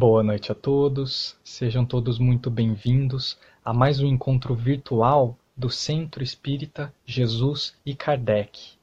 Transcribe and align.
Boa 0.00 0.22
noite 0.22 0.50
a 0.50 0.54
todos, 0.54 1.36
sejam 1.44 1.84
todos 1.84 2.18
muito 2.18 2.50
bem-vindos 2.50 3.38
a 3.62 3.70
mais 3.70 4.00
um 4.00 4.06
encontro 4.06 4.54
virtual 4.54 5.36
do 5.54 5.68
Centro 5.68 6.24
Espírita 6.24 6.90
Jesus 7.04 7.76
e 7.84 7.94
Kardec. 7.94 8.78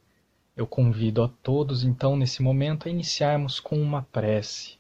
Eu 0.55 0.67
convido 0.67 1.23
a 1.23 1.27
todos, 1.27 1.83
então, 1.83 2.15
nesse 2.15 2.43
momento, 2.43 2.87
a 2.87 2.91
iniciarmos 2.91 3.59
com 3.59 3.81
uma 3.81 4.03
prece, 4.03 4.77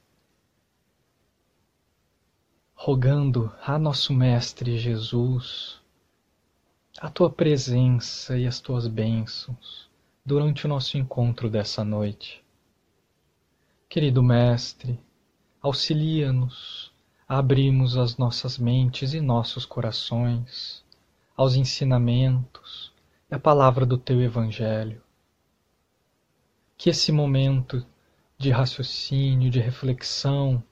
rogando 2.75 3.51
a 3.65 3.79
nosso 3.79 4.13
Mestre 4.13 4.77
Jesus 4.77 5.81
a 6.99 7.09
tua 7.09 7.31
presença 7.31 8.37
e 8.37 8.45
as 8.45 8.59
tuas 8.59 8.85
bênçãos 8.85 9.89
durante 10.23 10.67
o 10.67 10.69
nosso 10.69 10.99
encontro 10.99 11.49
dessa 11.49 11.83
noite. 11.83 12.43
Querido 13.89 14.21
Mestre, 14.21 14.99
auxilia-nos 15.61 16.91
a 17.27 17.39
abrirmos 17.39 17.97
as 17.97 18.17
nossas 18.17 18.57
mentes 18.57 19.13
e 19.13 19.21
nossos 19.21 19.65
corações 19.65 20.83
aos 21.35 21.55
ensinamentos 21.55 22.91
e 23.29 23.35
à 23.35 23.39
palavra 23.39 23.85
do 23.85 23.97
teu 23.97 24.21
Evangelho. 24.21 25.01
Que 26.77 26.89
esse 26.89 27.11
momento 27.11 27.85
de 28.37 28.51
raciocínio, 28.51 29.49
de 29.49 29.59
reflexão, 29.59 30.63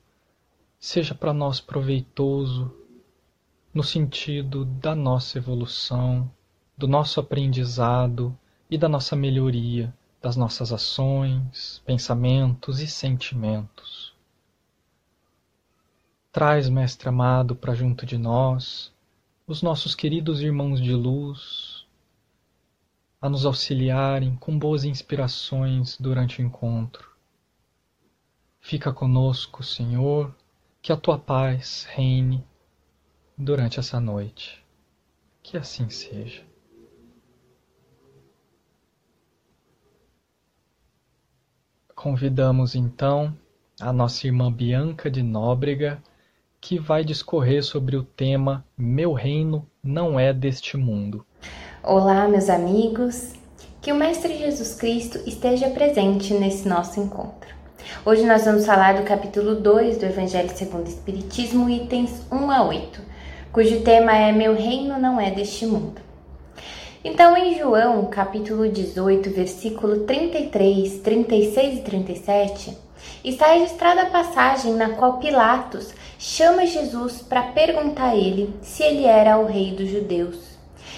seja 0.80 1.14
para 1.14 1.34
nós 1.34 1.60
proveitoso 1.60 2.74
no 3.74 3.84
sentido 3.84 4.66
da 4.66 4.96
nossa 4.96 5.38
evolução, 5.38 6.32
do 6.78 6.88
nosso 6.88 7.20
aprendizado 7.20 8.38
e 8.70 8.78
da 8.78 8.88
nossa 8.88 9.16
melhoria 9.16 9.94
das 10.26 10.36
nossas 10.36 10.74
ações, 10.74 11.84
pensamentos 11.86 12.80
e 12.80 12.88
sentimentos. 12.88 14.15
Traz, 16.36 16.68
Mestre 16.68 17.08
amado, 17.08 17.56
para 17.56 17.74
junto 17.74 18.06
de 18.06 18.18
nós 18.18 18.92
os 19.48 19.62
nossos 19.62 19.96
queridos 19.96 20.42
irmãos 20.42 20.82
de 20.82 20.92
luz 20.92 21.88
a 23.22 23.30
nos 23.30 23.46
auxiliarem 23.46 24.36
com 24.36 24.60
boas 24.60 24.84
inspirações 24.84 25.96
durante 25.98 26.42
o 26.42 26.46
encontro. 26.46 27.10
Fica 28.60 28.92
conosco, 28.92 29.64
Senhor, 29.64 30.36
que 30.82 30.92
a 30.92 30.98
tua 30.98 31.18
paz 31.18 31.86
reine 31.86 32.46
durante 33.38 33.80
essa 33.80 34.02
noite. 34.02 34.62
Que 35.42 35.56
assim 35.56 35.90
seja. 35.90 36.46
Convidamos 41.96 42.76
então 42.76 43.34
a 43.80 43.94
nossa 43.94 44.28
irmã 44.28 44.52
Bianca 44.52 45.10
de 45.10 45.24
Nóbrega, 45.24 46.04
que 46.66 46.80
vai 46.80 47.04
discorrer 47.04 47.64
sobre 47.64 47.96
o 47.96 48.02
tema 48.02 48.66
Meu 48.76 49.14
Reino 49.14 49.68
não 49.84 50.20
é 50.20 50.34
deste 50.34 50.76
mundo. 50.76 51.24
Olá, 51.84 52.28
meus 52.28 52.50
amigos. 52.50 53.34
Que 53.80 53.92
o 53.92 53.96
Mestre 53.96 54.36
Jesus 54.36 54.74
Cristo 54.74 55.20
esteja 55.28 55.70
presente 55.70 56.34
nesse 56.34 56.68
nosso 56.68 57.00
encontro. 57.00 57.54
Hoje 58.04 58.26
nós 58.26 58.46
vamos 58.46 58.66
falar 58.66 58.96
do 58.96 59.04
capítulo 59.04 59.54
2 59.54 60.00
do 60.00 60.06
Evangelho 60.06 60.50
segundo 60.56 60.88
o 60.88 60.90
Espiritismo, 60.90 61.70
itens 61.70 62.26
1 62.32 62.50
a 62.50 62.64
8 62.64 63.00
cujo 63.52 63.82
tema 63.82 64.18
é 64.18 64.32
Meu 64.32 64.56
reino 64.56 64.98
não 65.00 65.22
é 65.22 65.30
deste 65.30 65.68
mundo. 65.68 66.02
Então, 67.04 67.38
em 67.38 67.60
João, 67.60 68.08
capítulo 68.08 68.68
18, 68.68 69.30
versículo 69.30 70.00
33, 70.00 70.98
36 70.98 71.78
e 71.78 71.82
37, 71.84 72.85
está 73.24 73.54
registrada 73.54 74.04
a 74.04 74.10
passagem 74.10 74.74
na 74.74 74.90
qual 74.90 75.18
Pilatos 75.18 75.94
chama 76.18 76.66
Jesus 76.66 77.22
para 77.22 77.44
perguntar 77.44 78.10
a 78.10 78.16
ele 78.16 78.54
se 78.62 78.84
ele 78.84 79.06
era 79.06 79.38
o 79.38 79.46
rei 79.46 79.72
dos 79.72 79.90
judeus. 79.90 80.56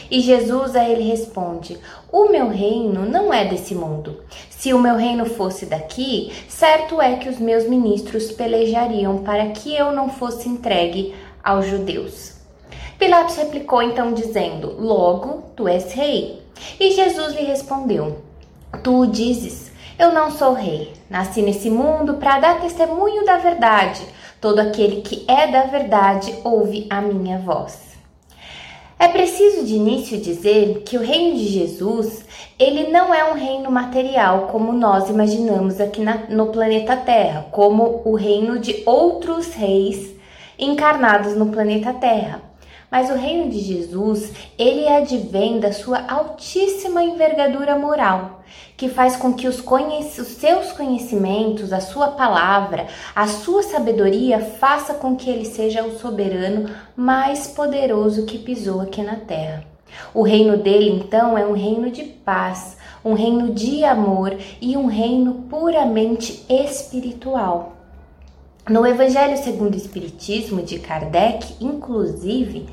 E 0.10 0.22
Jesus 0.22 0.76
a 0.76 0.88
ele 0.88 1.04
responde: 1.04 1.78
O 2.12 2.30
meu 2.30 2.50
reino 2.50 3.06
não 3.06 3.34
é 3.34 3.46
desse 3.46 3.76
mundo. 3.76 4.22
Se 4.50 4.74
o 4.74 4.80
meu 4.80 4.96
reino 4.96 5.26
fosse 5.26 5.66
daqui, 5.66 6.32
certo 6.48 7.02
é 7.02 7.18
que 7.18 7.30
os 7.30 7.40
meus 7.40 7.68
ministros 7.68 8.32
pelejariam 8.32 9.20
para 9.20 9.48
que 9.48 9.76
eu 9.76 9.92
não 9.92 10.10
fosse 10.10 10.48
entregue 10.48 11.14
aos 11.44 11.68
judeus. 11.68 12.34
Pilatos 12.98 13.36
replicou 13.36 13.82
então, 13.82 14.14
dizendo: 14.14 14.76
Logo, 14.80 15.44
tu 15.56 15.68
és 15.68 15.92
rei. 15.94 16.42
E 16.80 16.92
Jesus 16.92 17.36
lhe 17.36 17.44
respondeu: 17.44 18.18
Tu 18.84 19.02
o 19.02 19.08
dizes, 19.08 19.67
eu 19.98 20.14
não 20.14 20.32
sou 20.32 20.54
rei. 20.54 20.94
Nasci 21.10 21.42
nesse 21.42 21.70
mundo 21.70 22.16
para 22.16 22.40
dar 22.40 22.62
testemunho 22.62 23.26
da 23.26 23.38
verdade. 23.38 24.02
Todo 24.40 24.60
aquele 24.60 25.02
que 25.02 25.26
é 25.28 25.48
da 25.48 25.64
verdade 25.64 26.34
ouve 26.44 26.86
a 26.90 27.02
minha 27.02 27.40
voz. 27.40 27.88
É 29.00 29.08
preciso 29.08 29.64
de 29.64 29.76
início 29.76 30.20
dizer 30.20 30.82
que 30.84 30.98
o 30.98 31.02
reino 31.02 31.38
de 31.38 31.48
Jesus, 31.48 32.26
ele 32.58 32.90
não 32.90 33.14
é 33.14 33.32
um 33.32 33.36
reino 33.36 33.70
material 33.70 34.48
como 34.52 34.74
nós 34.74 35.08
imaginamos 35.10 35.80
aqui 35.80 36.02
na, 36.02 36.26
no 36.30 36.48
planeta 36.48 36.96
Terra, 36.98 37.46
como 37.52 38.02
o 38.04 38.16
reino 38.16 38.58
de 38.58 38.82
outros 38.88 39.54
reis 39.54 40.16
encarnados 40.58 41.36
no 41.36 41.48
planeta 41.48 41.94
Terra. 41.94 42.47
Mas 42.90 43.10
o 43.10 43.16
reino 43.16 43.50
de 43.50 43.60
Jesus, 43.60 44.32
ele 44.58 44.88
advém 44.88 45.60
da 45.60 45.74
sua 45.74 46.06
altíssima 46.08 47.04
envergadura 47.04 47.78
moral, 47.78 48.42
que 48.78 48.88
faz 48.88 49.18
com 49.18 49.34
que 49.34 49.46
os, 49.46 49.60
os, 49.60 50.28
seus 50.28 50.72
conhecimentos, 50.72 51.74
a 51.74 51.82
sua 51.82 52.10
palavra, 52.12 52.88
a 53.14 53.28
sua 53.28 53.62
sabedoria 53.62 54.40
faça 54.40 54.94
com 54.94 55.18
que 55.18 55.30
ele 55.30 55.44
seja 55.44 55.84
o 55.84 56.00
soberano 56.00 56.70
mais 56.96 57.48
poderoso 57.48 58.26
que 58.26 58.38
pisou 58.38 58.80
aqui 58.80 59.02
na 59.04 59.18
terra. 59.18 59.66
O 60.14 60.22
reino 60.22 60.56
dele, 60.56 60.90
então, 60.90 61.38
é 61.38 61.46
um 61.46 61.54
reino 61.54 61.92
de 61.92 62.04
paz, 62.04 62.78
um 63.04 63.14
reino 63.14 63.54
de 63.54 63.84
amor 63.84 64.38
e 64.62 64.78
um 64.78 64.86
reino 64.86 65.46
puramente 65.50 66.46
espiritual. 66.50 67.77
No 68.70 68.86
Evangelho 68.86 69.38
segundo 69.38 69.76
o 69.76 69.78
Espiritismo 69.78 70.62
de 70.62 70.78
Kardec, 70.78 71.56
inclusive, 71.62 72.68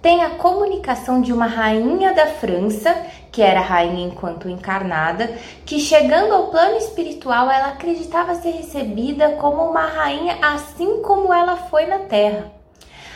tem 0.00 0.22
a 0.22 0.30
comunicação 0.30 1.20
de 1.20 1.32
uma 1.32 1.46
rainha 1.46 2.14
da 2.14 2.26
França, 2.26 2.94
que 3.32 3.42
era 3.42 3.58
rainha 3.58 4.06
enquanto 4.06 4.48
encarnada, 4.48 5.28
que 5.66 5.80
chegando 5.80 6.32
ao 6.32 6.46
plano 6.52 6.76
espiritual 6.76 7.50
ela 7.50 7.70
acreditava 7.70 8.36
ser 8.36 8.50
recebida 8.50 9.30
como 9.40 9.64
uma 9.64 9.86
rainha 9.86 10.38
assim 10.40 11.02
como 11.02 11.34
ela 11.34 11.56
foi 11.56 11.84
na 11.86 11.98
Terra. 11.98 12.52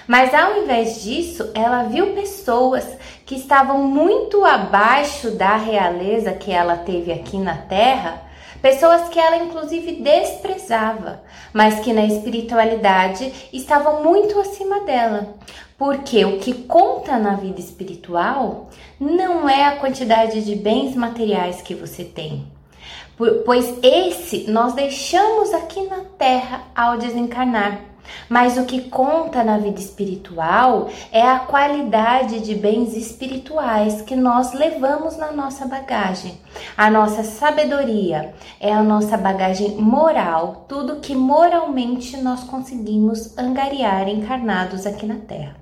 Mas 0.04 0.34
ao 0.34 0.58
invés 0.58 1.04
disso, 1.04 1.52
ela 1.54 1.84
viu 1.84 2.14
pessoas 2.14 2.84
que 3.24 3.36
estavam 3.36 3.84
muito 3.84 4.44
abaixo 4.44 5.30
da 5.30 5.54
realeza 5.54 6.32
que 6.32 6.50
ela 6.50 6.78
teve 6.78 7.12
aqui 7.12 7.38
na 7.38 7.56
Terra 7.58 8.33
pessoas 8.64 9.10
que 9.10 9.20
ela 9.20 9.36
inclusive 9.36 9.96
desprezava, 9.96 11.20
mas 11.52 11.80
que 11.80 11.92
na 11.92 12.06
espiritualidade 12.06 13.30
estavam 13.52 14.02
muito 14.02 14.40
acima 14.40 14.80
dela. 14.84 15.34
Porque 15.76 16.24
o 16.24 16.38
que 16.38 16.54
conta 16.62 17.18
na 17.18 17.34
vida 17.34 17.60
espiritual 17.60 18.70
não 18.98 19.46
é 19.46 19.66
a 19.66 19.76
quantidade 19.76 20.42
de 20.42 20.56
bens 20.56 20.96
materiais 20.96 21.60
que 21.60 21.74
você 21.74 22.04
tem, 22.04 22.46
pois 23.16 23.78
esse 23.82 24.50
nós 24.50 24.74
deixamos 24.74 25.52
aqui 25.52 25.82
na 25.82 26.00
terra 26.18 26.64
ao 26.74 26.98
desencarnar. 26.98 27.94
Mas 28.28 28.56
o 28.56 28.64
que 28.64 28.82
conta 28.82 29.42
na 29.42 29.58
vida 29.58 29.80
espiritual 29.80 30.90
é 31.10 31.22
a 31.22 31.38
qualidade 31.38 32.40
de 32.40 32.54
bens 32.54 32.94
espirituais 32.94 34.02
que 34.02 34.14
nós 34.14 34.52
levamos 34.52 35.16
na 35.16 35.32
nossa 35.32 35.66
bagagem. 35.66 36.38
A 36.76 36.90
nossa 36.90 37.22
sabedoria 37.22 38.34
é 38.60 38.72
a 38.72 38.82
nossa 38.82 39.16
bagagem 39.16 39.76
moral, 39.76 40.66
tudo 40.68 41.00
que 41.00 41.14
moralmente 41.14 42.16
nós 42.18 42.44
conseguimos 42.44 43.36
angariar 43.38 44.08
encarnados 44.08 44.86
aqui 44.86 45.06
na 45.06 45.16
Terra. 45.16 45.56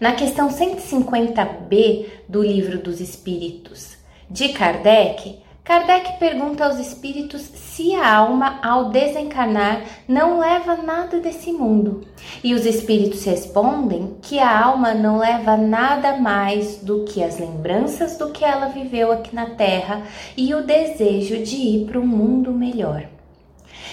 Na 0.00 0.12
questão 0.12 0.48
150b 0.48 2.06
do 2.28 2.42
Livro 2.42 2.78
dos 2.78 3.00
Espíritos 3.00 3.96
de 4.28 4.48
Kardec, 4.48 5.43
Kardec 5.64 6.18
pergunta 6.18 6.66
aos 6.66 6.78
espíritos 6.78 7.40
se 7.40 7.94
a 7.94 8.16
alma, 8.16 8.58
ao 8.62 8.90
desencarnar, 8.90 9.80
não 10.06 10.38
leva 10.38 10.76
nada 10.76 11.18
desse 11.20 11.52
mundo. 11.52 12.06
E 12.44 12.52
os 12.52 12.66
espíritos 12.66 13.24
respondem 13.24 14.14
que 14.20 14.38
a 14.38 14.62
alma 14.62 14.92
não 14.92 15.16
leva 15.16 15.56
nada 15.56 16.18
mais 16.18 16.76
do 16.76 17.04
que 17.04 17.24
as 17.24 17.38
lembranças 17.38 18.18
do 18.18 18.30
que 18.30 18.44
ela 18.44 18.66
viveu 18.66 19.10
aqui 19.10 19.34
na 19.34 19.46
Terra 19.46 20.02
e 20.36 20.54
o 20.54 20.62
desejo 20.62 21.42
de 21.42 21.56
ir 21.56 21.86
para 21.86 21.98
um 21.98 22.06
mundo 22.06 22.52
melhor. 22.52 23.08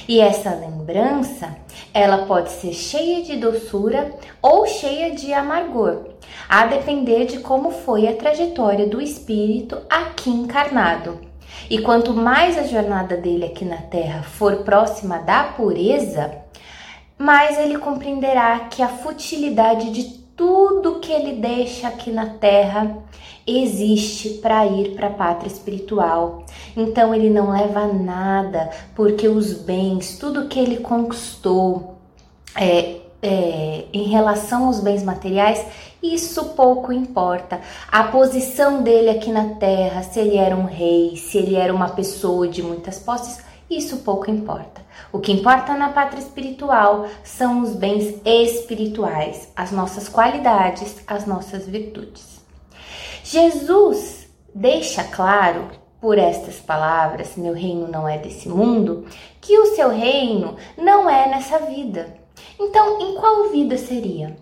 E 0.09 0.19
essa 0.19 0.53
lembrança, 0.53 1.55
ela 1.93 2.25
pode 2.25 2.51
ser 2.51 2.73
cheia 2.73 3.23
de 3.23 3.37
doçura 3.37 4.13
ou 4.41 4.67
cheia 4.67 5.15
de 5.15 5.31
amargor, 5.31 6.03
a 6.49 6.65
depender 6.65 7.27
de 7.27 7.39
como 7.39 7.71
foi 7.71 8.09
a 8.09 8.15
trajetória 8.17 8.87
do 8.87 8.99
espírito 8.99 9.77
aqui 9.89 10.29
encarnado. 10.29 11.30
E 11.69 11.79
quanto 11.79 12.13
mais 12.13 12.57
a 12.57 12.63
jornada 12.63 13.15
dele 13.17 13.45
aqui 13.45 13.65
na 13.65 13.77
Terra 13.77 14.23
for 14.23 14.57
próxima 14.57 15.19
da 15.19 15.43
pureza, 15.43 16.31
mais 17.17 17.59
ele 17.59 17.77
compreenderá 17.77 18.59
que 18.61 18.81
a 18.81 18.87
futilidade 18.87 19.91
de 19.91 20.21
tudo 20.35 20.99
que 20.99 21.11
ele 21.11 21.33
deixa 21.33 21.87
aqui 21.87 22.09
na 22.09 22.25
terra 22.25 22.97
existe 23.45 24.29
para 24.41 24.65
ir 24.65 24.95
para 24.95 25.07
a 25.07 25.11
pátria 25.11 25.47
espiritual. 25.47 26.45
Então 26.75 27.13
ele 27.13 27.29
não 27.29 27.51
leva 27.51 27.85
nada, 27.87 28.69
porque 28.95 29.27
os 29.27 29.53
bens, 29.53 30.17
tudo 30.17 30.47
que 30.47 30.59
ele 30.59 30.77
conquistou 30.77 31.95
é, 32.55 33.01
é, 33.21 33.85
em 33.93 34.09
relação 34.09 34.65
aos 34.65 34.79
bens 34.79 35.03
materiais, 35.03 35.63
isso 36.01 36.45
pouco 36.55 36.91
importa. 36.91 37.61
A 37.91 38.03
posição 38.05 38.81
dele 38.81 39.09
aqui 39.09 39.31
na 39.31 39.55
terra, 39.55 40.01
se 40.03 40.19
ele 40.19 40.37
era 40.37 40.55
um 40.55 40.65
rei, 40.65 41.15
se 41.15 41.37
ele 41.37 41.55
era 41.55 41.73
uma 41.73 41.89
pessoa 41.89 42.47
de 42.47 42.63
muitas 42.63 42.97
posses, 42.97 43.43
isso 43.69 43.97
pouco 43.97 44.29
importa. 44.29 44.81
O 45.13 45.19
que 45.19 45.31
importa 45.31 45.75
na 45.75 45.89
pátria 45.89 46.19
espiritual 46.19 47.07
são 47.23 47.61
os 47.61 47.73
bens 47.73 48.19
espirituais, 48.25 49.49
as 49.55 49.71
nossas 49.71 50.09
qualidades, 50.09 50.97
as 51.07 51.25
nossas 51.25 51.67
virtudes. 51.67 52.41
Jesus 53.23 54.27
deixa 54.53 55.03
claro 55.03 55.69
por 56.01 56.17
estas 56.17 56.55
palavras, 56.55 57.37
meu 57.37 57.53
reino 57.53 57.87
não 57.87 58.09
é 58.09 58.17
desse 58.17 58.49
mundo, 58.49 59.05
que 59.39 59.57
o 59.57 59.75
seu 59.75 59.89
reino 59.89 60.55
não 60.77 61.09
é 61.09 61.29
nessa 61.29 61.59
vida. 61.59 62.13
Então, 62.59 62.99
em 62.99 63.15
qual 63.15 63.49
vida 63.49 63.77
seria? 63.77 64.35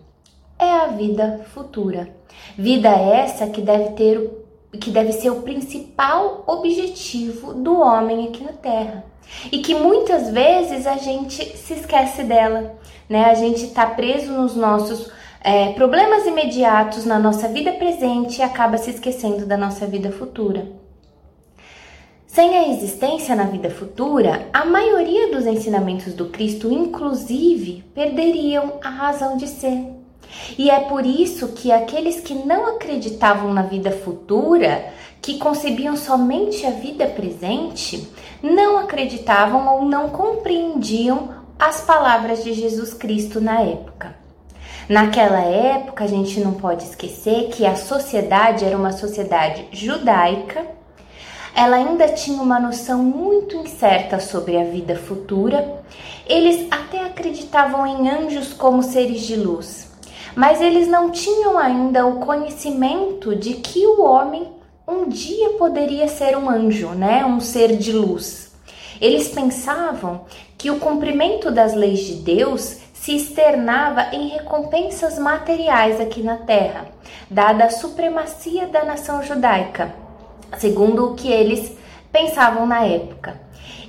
É 0.59 0.71
a 0.71 0.87
vida 0.87 1.45
futura. 1.53 2.09
Vida 2.57 2.89
essa 2.89 3.47
que 3.47 3.61
deve 3.61 3.91
ter 3.91 4.39
que 4.79 4.91
deve 4.91 5.13
ser 5.13 5.31
o 5.31 5.41
principal 5.41 6.43
objetivo 6.45 7.55
do 7.55 7.79
homem 7.79 8.27
aqui 8.27 8.43
na 8.43 8.53
Terra 8.53 9.03
e 9.51 9.59
que 9.59 9.73
muitas 9.73 10.29
vezes 10.29 10.85
a 10.85 10.95
gente 10.97 11.57
se 11.57 11.73
esquece 11.73 12.23
dela, 12.23 12.75
né? 13.07 13.25
A 13.25 13.33
gente 13.33 13.65
está 13.65 13.87
preso 13.87 14.31
nos 14.31 14.55
nossos 14.55 15.11
é, 15.41 15.71
problemas 15.73 16.25
imediatos, 16.25 17.05
na 17.05 17.17
nossa 17.17 17.47
vida 17.47 17.71
presente 17.73 18.39
e 18.39 18.43
acaba 18.43 18.77
se 18.77 18.91
esquecendo 18.91 19.45
da 19.45 19.57
nossa 19.57 19.87
vida 19.87 20.11
futura. 20.11 20.67
Sem 22.27 22.57
a 22.57 22.69
existência 22.69 23.35
na 23.35 23.45
vida 23.45 23.71
futura, 23.71 24.47
a 24.53 24.63
maioria 24.65 25.31
dos 25.31 25.47
ensinamentos 25.47 26.13
do 26.13 26.27
Cristo, 26.27 26.71
inclusive, 26.71 27.83
perderiam 27.93 28.73
a 28.83 28.89
razão 28.89 29.35
de 29.35 29.47
ser. 29.47 29.98
E 30.57 30.69
é 30.69 30.79
por 30.81 31.05
isso 31.05 31.49
que 31.49 31.71
aqueles 31.71 32.19
que 32.19 32.33
não 32.33 32.75
acreditavam 32.75 33.53
na 33.53 33.63
vida 33.63 33.91
futura, 33.91 34.93
que 35.21 35.37
concebiam 35.37 35.95
somente 35.95 36.65
a 36.65 36.71
vida 36.71 37.05
presente, 37.07 38.07
não 38.41 38.77
acreditavam 38.77 39.67
ou 39.75 39.85
não 39.85 40.09
compreendiam 40.09 41.29
as 41.57 41.81
palavras 41.81 42.43
de 42.43 42.53
Jesus 42.53 42.93
Cristo 42.93 43.41
na 43.41 43.61
época. 43.61 44.15
Naquela 44.87 45.41
época, 45.41 46.03
a 46.03 46.07
gente 46.07 46.39
não 46.39 46.53
pode 46.53 46.83
esquecer 46.83 47.49
que 47.49 47.65
a 47.65 47.75
sociedade 47.75 48.65
era 48.65 48.75
uma 48.75 48.91
sociedade 48.91 49.67
judaica. 49.71 50.65
Ela 51.53 51.75
ainda 51.75 52.07
tinha 52.07 52.41
uma 52.41 52.59
noção 52.59 53.03
muito 53.03 53.55
incerta 53.57 54.19
sobre 54.19 54.57
a 54.57 54.63
vida 54.63 54.95
futura. 54.95 55.83
Eles 56.25 56.65
até 56.71 57.05
acreditavam 57.05 57.85
em 57.85 58.09
anjos 58.09 58.51
como 58.53 58.81
seres 58.81 59.21
de 59.21 59.35
luz, 59.35 59.88
mas 60.35 60.61
eles 60.61 60.87
não 60.87 61.09
tinham 61.11 61.57
ainda 61.57 62.05
o 62.05 62.19
conhecimento 62.19 63.35
de 63.35 63.55
que 63.55 63.85
o 63.85 64.01
homem 64.01 64.47
um 64.87 65.07
dia 65.07 65.51
poderia 65.51 66.07
ser 66.07 66.35
um 66.35 66.49
anjo, 66.49 66.89
né? 66.89 67.23
Um 67.23 67.39
ser 67.39 67.77
de 67.77 67.91
luz. 67.91 68.51
Eles 68.99 69.29
pensavam 69.29 70.25
que 70.57 70.71
o 70.71 70.79
cumprimento 70.79 71.51
das 71.51 71.73
leis 71.73 71.99
de 71.99 72.15
Deus 72.15 72.77
se 72.93 73.15
externava 73.15 74.13
em 74.13 74.27
recompensas 74.27 75.17
materiais 75.17 76.01
aqui 76.01 76.21
na 76.21 76.37
terra, 76.37 76.87
dada 77.29 77.65
a 77.65 77.69
supremacia 77.69 78.67
da 78.67 78.83
nação 78.83 79.23
judaica, 79.23 79.93
segundo 80.57 81.05
o 81.05 81.15
que 81.15 81.31
eles 81.31 81.71
pensavam 82.11 82.65
na 82.65 82.83
época. 82.83 83.39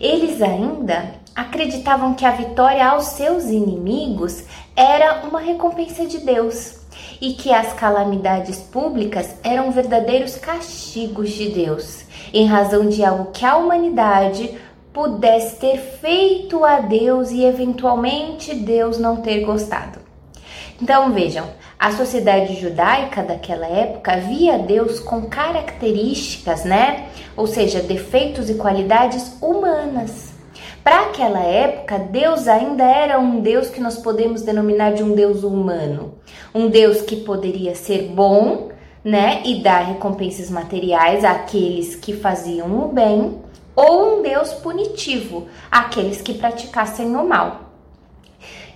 Eles 0.00 0.40
ainda 0.40 1.19
acreditavam 1.34 2.14
que 2.14 2.24
a 2.24 2.30
vitória 2.30 2.86
aos 2.86 3.06
seus 3.06 3.44
inimigos 3.44 4.44
era 4.76 5.26
uma 5.26 5.40
recompensa 5.40 6.06
de 6.06 6.18
Deus 6.18 6.80
e 7.20 7.34
que 7.34 7.52
as 7.52 7.72
calamidades 7.72 8.58
públicas 8.58 9.34
eram 9.42 9.70
verdadeiros 9.70 10.36
castigos 10.36 11.30
de 11.30 11.50
Deus, 11.50 12.04
em 12.32 12.46
razão 12.46 12.88
de 12.88 13.04
algo 13.04 13.30
que 13.32 13.44
a 13.44 13.56
humanidade 13.56 14.58
pudesse 14.92 15.56
ter 15.56 15.78
feito 15.78 16.64
a 16.64 16.80
Deus 16.80 17.30
e 17.30 17.44
eventualmente 17.44 18.54
Deus 18.54 18.98
não 18.98 19.16
ter 19.16 19.44
gostado. 19.44 20.00
Então 20.82 21.12
vejam, 21.12 21.46
a 21.78 21.92
sociedade 21.92 22.58
judaica 22.58 23.22
daquela 23.22 23.66
época 23.66 24.16
via 24.16 24.58
Deus 24.58 24.98
com 24.98 25.22
características, 25.22 26.64
né? 26.64 27.08
Ou 27.36 27.46
seja, 27.46 27.80
defeitos 27.80 28.48
e 28.48 28.54
qualidades 28.54 29.36
humanas. 29.42 30.29
Para 30.82 31.02
aquela 31.02 31.40
época, 31.40 31.98
Deus 31.98 32.48
ainda 32.48 32.84
era 32.84 33.18
um 33.18 33.40
Deus 33.40 33.68
que 33.68 33.80
nós 33.80 33.98
podemos 33.98 34.42
denominar 34.42 34.94
de 34.94 35.02
um 35.02 35.14
Deus 35.14 35.44
humano, 35.44 36.14
um 36.54 36.68
Deus 36.68 37.02
que 37.02 37.16
poderia 37.16 37.74
ser 37.74 38.08
bom, 38.08 38.70
né, 39.04 39.42
e 39.44 39.62
dar 39.62 39.80
recompensas 39.80 40.50
materiais 40.50 41.24
àqueles 41.24 41.94
que 41.96 42.14
faziam 42.14 42.84
o 42.84 42.88
bem, 42.88 43.38
ou 43.76 44.18
um 44.18 44.22
Deus 44.22 44.52
punitivo, 44.54 45.48
àqueles 45.70 46.20
que 46.22 46.34
praticassem 46.34 47.14
o 47.14 47.26
mal. 47.26 47.70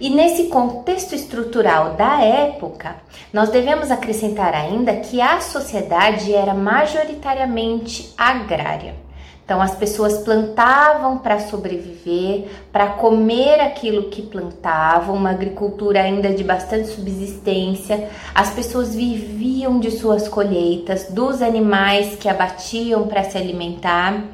E 0.00 0.10
nesse 0.10 0.48
contexto 0.48 1.14
estrutural 1.14 1.94
da 1.94 2.20
época, 2.20 2.96
nós 3.32 3.48
devemos 3.48 3.90
acrescentar 3.90 4.52
ainda 4.52 4.96
que 4.96 5.20
a 5.22 5.40
sociedade 5.40 6.34
era 6.34 6.52
majoritariamente 6.52 8.12
agrária. 8.18 9.03
Então 9.44 9.60
as 9.60 9.74
pessoas 9.74 10.18
plantavam 10.18 11.18
para 11.18 11.38
sobreviver, 11.38 12.48
para 12.72 12.88
comer 12.88 13.60
aquilo 13.60 14.04
que 14.08 14.22
plantavam, 14.22 15.14
uma 15.14 15.30
agricultura 15.30 16.00
ainda 16.00 16.30
de 16.30 16.42
bastante 16.42 16.88
subsistência. 16.88 18.08
As 18.34 18.50
pessoas 18.50 18.94
viviam 18.94 19.78
de 19.78 19.90
suas 19.90 20.28
colheitas, 20.28 21.08
dos 21.10 21.42
animais 21.42 22.16
que 22.16 22.28
abatiam 22.28 23.06
para 23.06 23.22
se 23.24 23.36
alimentar. 23.36 24.24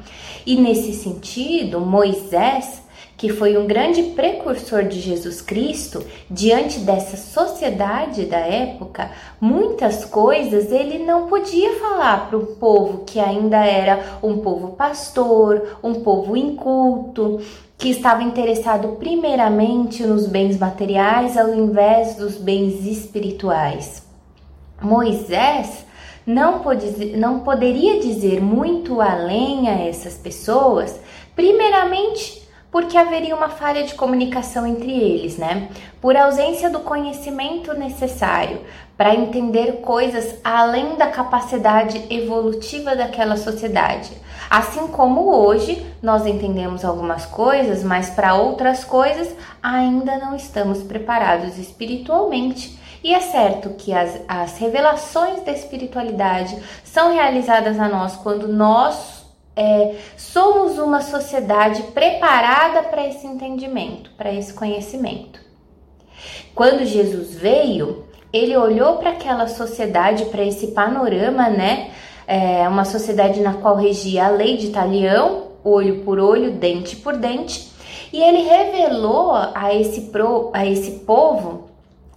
E 0.45 0.55
nesse 0.55 0.93
sentido, 0.93 1.81
Moisés 1.81 2.80
que 3.21 3.29
foi 3.29 3.55
um 3.55 3.67
grande 3.67 4.01
precursor 4.01 4.83
de 4.85 4.99
Jesus 4.99 5.41
Cristo, 5.41 6.03
diante 6.27 6.79
dessa 6.79 7.15
sociedade 7.15 8.25
da 8.25 8.39
época, 8.39 9.11
muitas 9.39 10.03
coisas 10.03 10.71
ele 10.71 10.97
não 10.97 11.27
podia 11.27 11.75
falar 11.75 12.27
para 12.27 12.37
o 12.39 12.47
povo 12.55 13.03
que 13.05 13.19
ainda 13.19 13.63
era 13.63 14.17
um 14.23 14.39
povo 14.39 14.69
pastor, 14.69 15.77
um 15.83 16.01
povo 16.01 16.35
inculto, 16.35 17.39
que 17.77 17.91
estava 17.91 18.23
interessado 18.23 18.95
primeiramente 18.97 20.03
nos 20.03 20.25
bens 20.25 20.57
materiais 20.57 21.37
ao 21.37 21.53
invés 21.53 22.15
dos 22.15 22.37
bens 22.37 22.83
espirituais. 22.87 24.03
Moisés 24.81 25.85
não, 26.25 26.57
pode, 26.61 27.15
não 27.15 27.41
poderia 27.41 27.99
dizer 27.99 28.41
muito 28.41 28.99
além 28.99 29.69
a 29.69 29.73
essas 29.73 30.15
pessoas, 30.15 30.99
primeiramente 31.35 32.40
porque 32.71 32.97
haveria 32.97 33.35
uma 33.35 33.49
falha 33.49 33.83
de 33.83 33.93
comunicação 33.95 34.65
entre 34.65 34.91
eles, 34.91 35.37
né? 35.37 35.67
Por 35.99 36.15
ausência 36.15 36.69
do 36.69 36.79
conhecimento 36.79 37.73
necessário 37.73 38.61
para 38.95 39.13
entender 39.13 39.81
coisas 39.81 40.35
além 40.43 40.95
da 40.95 41.07
capacidade 41.07 42.05
evolutiva 42.09 42.95
daquela 42.95 43.35
sociedade. 43.35 44.11
Assim 44.49 44.87
como 44.87 45.33
hoje 45.33 45.85
nós 46.01 46.25
entendemos 46.25 46.85
algumas 46.85 47.25
coisas, 47.25 47.83
mas 47.83 48.09
para 48.09 48.35
outras 48.35 48.83
coisas 48.83 49.35
ainda 49.61 50.17
não 50.17 50.35
estamos 50.35 50.83
preparados 50.83 51.57
espiritualmente. 51.57 52.79
E 53.03 53.13
é 53.13 53.19
certo 53.19 53.71
que 53.71 53.91
as, 53.93 54.19
as 54.27 54.57
revelações 54.57 55.43
da 55.43 55.51
espiritualidade 55.51 56.55
são 56.83 57.11
realizadas 57.11 57.79
a 57.79 57.89
nós 57.89 58.15
quando 58.17 58.47
nós 58.47 59.20
é, 59.55 59.95
somos 60.17 60.77
uma 60.77 61.01
sociedade 61.01 61.83
preparada 61.93 62.83
para 62.83 63.07
esse 63.07 63.27
entendimento, 63.27 64.11
para 64.17 64.33
esse 64.33 64.53
conhecimento. 64.53 65.41
Quando 66.55 66.85
Jesus 66.85 67.35
veio, 67.35 68.05
ele 68.31 68.55
olhou 68.55 68.97
para 68.97 69.11
aquela 69.11 69.47
sociedade, 69.47 70.25
para 70.25 70.43
esse 70.43 70.67
panorama, 70.67 71.49
né? 71.49 71.91
É 72.27 72.67
uma 72.67 72.85
sociedade 72.85 73.41
na 73.41 73.55
qual 73.55 73.75
regia 73.75 74.25
a 74.25 74.29
lei 74.29 74.55
de 74.55 74.69
talião, 74.69 75.47
olho 75.63 76.01
por 76.03 76.17
olho, 76.17 76.51
dente 76.51 76.95
por 76.95 77.17
dente, 77.17 77.71
e 78.13 78.21
ele 78.21 78.43
revelou 78.43 79.33
a 79.33 79.73
esse, 79.73 80.01
pro, 80.01 80.49
a 80.53 80.65
esse 80.65 80.99
povo, 80.99 81.69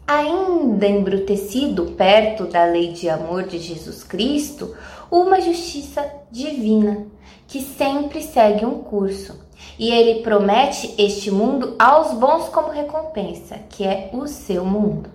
ainda 0.06 0.86
embrutecido 0.86 1.92
perto 1.92 2.44
da 2.44 2.64
lei 2.64 2.92
de 2.92 3.08
amor 3.08 3.44
de 3.44 3.58
Jesus 3.58 4.04
Cristo, 4.04 4.76
uma 5.10 5.40
justiça 5.40 6.04
divina 6.30 7.06
que 7.54 7.60
sempre 7.60 8.20
segue 8.20 8.66
um 8.66 8.80
curso. 8.80 9.38
E 9.78 9.88
ele 9.88 10.22
promete 10.22 10.92
este 10.98 11.30
mundo 11.30 11.76
aos 11.78 12.12
bons 12.12 12.48
como 12.48 12.72
recompensa, 12.72 13.60
que 13.68 13.84
é 13.84 14.10
o 14.12 14.26
seu 14.26 14.64
mundo. 14.64 15.08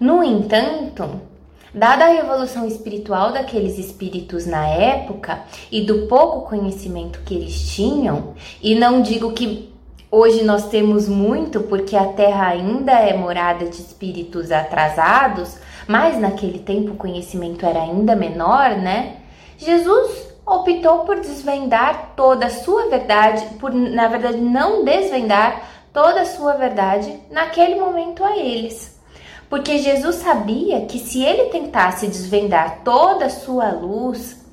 No 0.00 0.24
entanto, 0.24 1.20
dada 1.72 2.06
a 2.06 2.08
revolução 2.08 2.66
espiritual 2.66 3.30
daqueles 3.30 3.78
espíritos 3.78 4.46
na 4.46 4.66
época 4.66 5.44
e 5.70 5.82
do 5.82 6.08
pouco 6.08 6.48
conhecimento 6.48 7.20
que 7.24 7.36
eles 7.36 7.72
tinham, 7.72 8.34
e 8.60 8.74
não 8.74 9.00
digo 9.00 9.30
que 9.30 9.72
hoje 10.10 10.42
nós 10.42 10.68
temos 10.68 11.08
muito, 11.08 11.60
porque 11.60 11.94
a 11.94 12.06
Terra 12.06 12.48
ainda 12.48 12.94
é 12.94 13.16
morada 13.16 13.64
de 13.64 13.76
espíritos 13.76 14.50
atrasados, 14.50 15.56
mas 15.86 16.18
naquele 16.18 16.58
tempo 16.58 16.94
o 16.94 16.96
conhecimento 16.96 17.64
era 17.64 17.80
ainda 17.80 18.16
menor, 18.16 18.70
né? 18.70 19.18
Jesus 19.56 20.27
optou 20.48 21.00
por 21.00 21.20
desvendar 21.20 22.12
toda 22.16 22.46
a 22.46 22.50
sua 22.50 22.88
verdade, 22.88 23.44
por 23.60 23.72
na 23.72 24.08
verdade 24.08 24.38
não 24.38 24.84
desvendar 24.84 25.62
toda 25.92 26.22
a 26.22 26.26
sua 26.26 26.54
verdade 26.54 27.20
naquele 27.30 27.76
momento 27.76 28.24
a 28.24 28.36
eles. 28.36 28.98
Porque 29.48 29.78
Jesus 29.78 30.16
sabia 30.16 30.84
que 30.86 30.98
se 30.98 31.22
ele 31.22 31.50
tentasse 31.50 32.06
desvendar 32.06 32.80
toda 32.84 33.26
a 33.26 33.30
sua 33.30 33.70
luz 33.70 34.44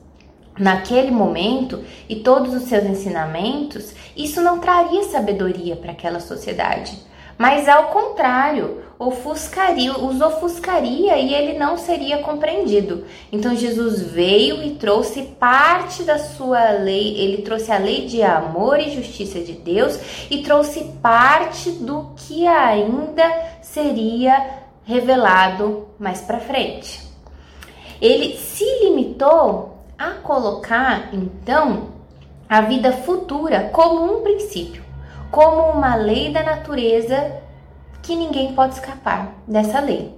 naquele 0.57 1.11
momento 1.11 1.83
e 2.07 2.17
todos 2.17 2.53
os 2.53 2.63
seus 2.63 2.85
ensinamentos, 2.85 3.93
isso 4.15 4.41
não 4.41 4.59
traria 4.59 5.03
sabedoria 5.03 5.75
para 5.75 5.91
aquela 5.91 6.21
sociedade. 6.21 6.97
Mas 7.37 7.67
ao 7.67 7.87
contrário, 7.87 8.81
ofuscaria, 8.97 9.97
os 9.97 10.21
ofuscaria 10.21 11.17
e 11.17 11.33
ele 11.33 11.57
não 11.57 11.77
seria 11.77 12.19
compreendido. 12.19 13.03
Então 13.31 13.55
Jesus 13.55 14.01
veio 14.01 14.63
e 14.63 14.75
trouxe 14.75 15.23
parte 15.23 16.03
da 16.03 16.17
sua 16.17 16.71
lei, 16.71 17.17
ele 17.17 17.41
trouxe 17.41 17.71
a 17.71 17.77
lei 17.77 18.05
de 18.05 18.23
amor 18.23 18.79
e 18.79 18.91
justiça 18.91 19.41
de 19.41 19.53
Deus 19.53 19.99
e 20.29 20.41
trouxe 20.43 20.85
parte 21.01 21.71
do 21.71 22.11
que 22.15 22.47
ainda 22.47 23.29
seria 23.61 24.63
revelado 24.85 25.87
mais 25.99 26.21
para 26.21 26.39
frente. 26.39 27.01
Ele 28.01 28.37
se 28.37 28.65
limitou 28.83 29.79
a 29.97 30.11
colocar 30.11 31.09
então 31.13 31.95
a 32.47 32.61
vida 32.61 32.91
futura 32.91 33.69
como 33.73 34.19
um 34.19 34.21
princípio, 34.21 34.84
como 35.31 35.71
uma 35.71 35.95
lei 35.95 36.31
da 36.31 36.43
natureza 36.43 37.41
que 38.01 38.15
ninguém 38.15 38.53
pode 38.53 38.75
escapar 38.75 39.33
dessa 39.47 39.79
lei. 39.79 40.13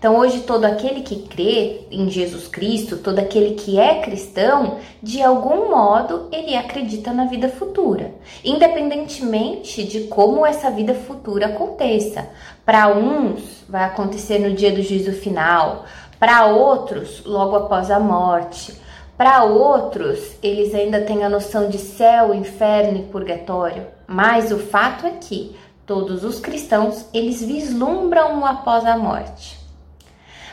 Então, 0.00 0.16
hoje, 0.16 0.40
todo 0.40 0.64
aquele 0.64 1.02
que 1.02 1.28
crê 1.28 1.82
em 1.90 2.08
Jesus 2.08 2.48
Cristo, 2.48 2.96
todo 2.96 3.18
aquele 3.18 3.54
que 3.54 3.78
é 3.78 4.00
cristão, 4.00 4.78
de 5.02 5.22
algum 5.22 5.68
modo, 5.70 6.26
ele 6.32 6.56
acredita 6.56 7.12
na 7.12 7.26
vida 7.26 7.50
futura, 7.50 8.14
independentemente 8.42 9.84
de 9.84 10.04
como 10.04 10.46
essa 10.46 10.70
vida 10.70 10.94
futura 10.94 11.48
aconteça. 11.48 12.30
Para 12.64 12.88
uns, 12.96 13.62
vai 13.68 13.84
acontecer 13.84 14.38
no 14.38 14.54
dia 14.54 14.72
do 14.72 14.82
juízo 14.82 15.12
final, 15.12 15.84
para 16.18 16.46
outros, 16.46 17.22
logo 17.26 17.56
após 17.56 17.90
a 17.90 18.00
morte. 18.00 18.74
Para 19.18 19.44
outros, 19.44 20.34
eles 20.42 20.74
ainda 20.74 21.02
têm 21.02 21.24
a 21.24 21.28
noção 21.28 21.68
de 21.68 21.76
céu, 21.76 22.34
inferno 22.34 23.00
e 23.00 23.02
purgatório. 23.02 23.99
Mas 24.12 24.50
o 24.50 24.58
fato 24.58 25.06
é 25.06 25.10
que 25.10 25.56
todos 25.86 26.24
os 26.24 26.40
cristãos, 26.40 27.06
eles 27.14 27.40
vislumbram 27.40 28.40
o 28.40 28.44
após 28.44 28.84
a 28.84 28.98
morte. 28.98 29.56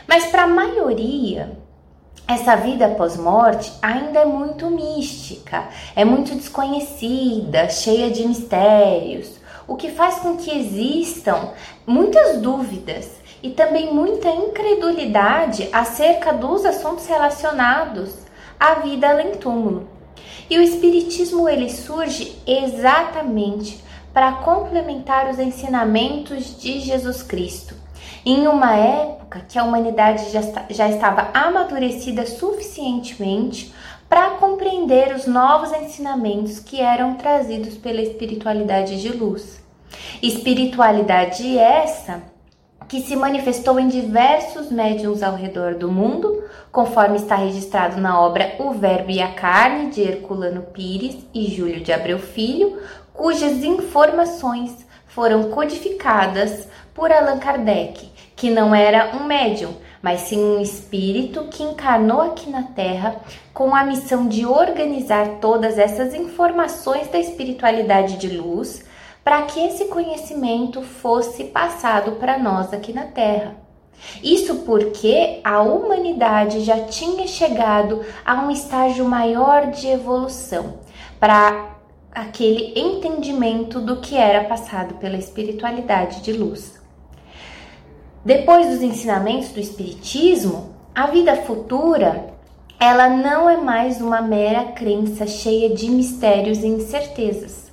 Mas 0.06 0.26
para 0.26 0.44
a 0.44 0.46
maioria, 0.46 1.58
essa 2.28 2.54
vida 2.54 2.86
após 2.86 3.16
morte 3.16 3.72
ainda 3.82 4.20
é 4.20 4.24
muito 4.24 4.70
mística, 4.70 5.68
é 5.96 6.04
muito 6.04 6.36
desconhecida, 6.36 7.68
cheia 7.68 8.12
de 8.12 8.28
mistérios, 8.28 9.40
o 9.66 9.74
que 9.74 9.90
faz 9.90 10.20
com 10.20 10.36
que 10.36 10.56
existam 10.56 11.50
muitas 11.84 12.40
dúvidas 12.40 13.10
e 13.42 13.50
também 13.50 13.92
muita 13.92 14.30
incredulidade 14.30 15.68
acerca 15.72 16.32
dos 16.32 16.64
assuntos 16.64 17.08
relacionados 17.08 18.14
à 18.60 18.74
vida 18.74 19.10
além 19.10 19.32
túmulo. 19.32 19.97
E 20.48 20.58
o 20.58 20.62
espiritismo 20.62 21.48
ele 21.48 21.70
surge 21.70 22.36
exatamente 22.46 23.82
para 24.12 24.32
complementar 24.32 25.30
os 25.30 25.38
ensinamentos 25.38 26.58
de 26.58 26.80
Jesus 26.80 27.22
Cristo 27.22 27.74
em 28.24 28.46
uma 28.46 28.74
época 28.74 29.44
que 29.48 29.58
a 29.58 29.64
humanidade 29.64 30.30
já, 30.30 30.40
já 30.70 30.88
estava 30.88 31.30
amadurecida 31.32 32.26
suficientemente 32.26 33.72
para 34.08 34.30
compreender 34.30 35.14
os 35.14 35.26
novos 35.26 35.72
ensinamentos 35.72 36.58
que 36.58 36.80
eram 36.80 37.14
trazidos 37.14 37.76
pela 37.76 38.00
espiritualidade 38.00 39.00
de 39.00 39.10
luz. 39.10 39.62
Espiritualidade 40.22 41.58
essa 41.58 42.22
que 42.88 43.02
se 43.02 43.14
manifestou 43.14 43.78
em 43.78 43.86
diversos 43.86 44.70
médiums 44.70 45.22
ao 45.22 45.36
redor 45.36 45.74
do 45.74 45.92
mundo, 45.92 46.42
conforme 46.72 47.16
está 47.16 47.36
registrado 47.36 48.00
na 48.00 48.18
obra 48.18 48.56
O 48.58 48.72
Verbo 48.72 49.10
e 49.10 49.20
a 49.20 49.28
Carne, 49.34 49.90
de 49.90 50.00
Herculano 50.00 50.62
Pires 50.62 51.18
e 51.34 51.54
Júlio 51.54 51.80
de 51.80 51.92
Abreu 51.92 52.18
Filho, 52.18 52.78
cujas 53.12 53.62
informações 53.62 54.86
foram 55.06 55.50
codificadas 55.50 56.66
por 56.94 57.12
Allan 57.12 57.38
Kardec, 57.38 58.08
que 58.34 58.50
não 58.50 58.74
era 58.74 59.16
um 59.16 59.24
médium, 59.24 59.74
mas 60.00 60.20
sim 60.22 60.38
um 60.38 60.60
espírito 60.60 61.44
que 61.50 61.62
encarnou 61.62 62.22
aqui 62.22 62.48
na 62.48 62.62
Terra 62.62 63.16
com 63.52 63.74
a 63.74 63.84
missão 63.84 64.26
de 64.28 64.46
organizar 64.46 65.40
todas 65.40 65.76
essas 65.76 66.14
informações 66.14 67.08
da 67.08 67.18
espiritualidade 67.18 68.16
de 68.16 68.28
luz 68.28 68.87
para 69.28 69.42
que 69.42 69.60
esse 69.60 69.84
conhecimento 69.88 70.80
fosse 70.80 71.44
passado 71.44 72.12
para 72.12 72.38
nós 72.38 72.72
aqui 72.72 72.94
na 72.94 73.04
Terra. 73.04 73.56
Isso 74.22 74.60
porque 74.60 75.40
a 75.44 75.60
humanidade 75.60 76.60
já 76.60 76.86
tinha 76.86 77.26
chegado 77.26 78.02
a 78.24 78.36
um 78.36 78.50
estágio 78.50 79.04
maior 79.04 79.66
de 79.66 79.86
evolução 79.86 80.78
para 81.20 81.76
aquele 82.10 82.72
entendimento 82.74 83.80
do 83.80 84.00
que 84.00 84.16
era 84.16 84.48
passado 84.48 84.94
pela 84.94 85.18
espiritualidade 85.18 86.22
de 86.22 86.32
luz. 86.32 86.80
Depois 88.24 88.66
dos 88.68 88.80
ensinamentos 88.80 89.50
do 89.50 89.60
espiritismo, 89.60 90.74
a 90.94 91.06
vida 91.08 91.36
futura, 91.36 92.32
ela 92.80 93.10
não 93.10 93.50
é 93.50 93.58
mais 93.58 94.00
uma 94.00 94.22
mera 94.22 94.72
crença 94.72 95.26
cheia 95.26 95.68
de 95.68 95.90
mistérios 95.90 96.62
e 96.62 96.66
incertezas, 96.66 97.67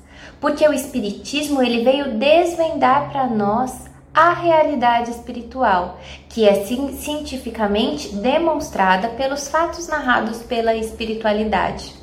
porque 0.45 0.67
o 0.67 0.73
espiritismo 0.73 1.59
ele 1.59 1.83
veio 1.83 2.19
desvendar 2.19 3.09
para 3.09 3.25
nós 3.25 3.89
a 4.13 4.31
realidade 4.31 5.09
espiritual, 5.09 5.99
que 6.29 6.47
é 6.47 6.63
cientificamente 6.63 8.09
demonstrada 8.17 9.07
pelos 9.07 9.47
fatos 9.47 9.87
narrados 9.87 10.43
pela 10.43 10.75
espiritualidade. 10.75 11.95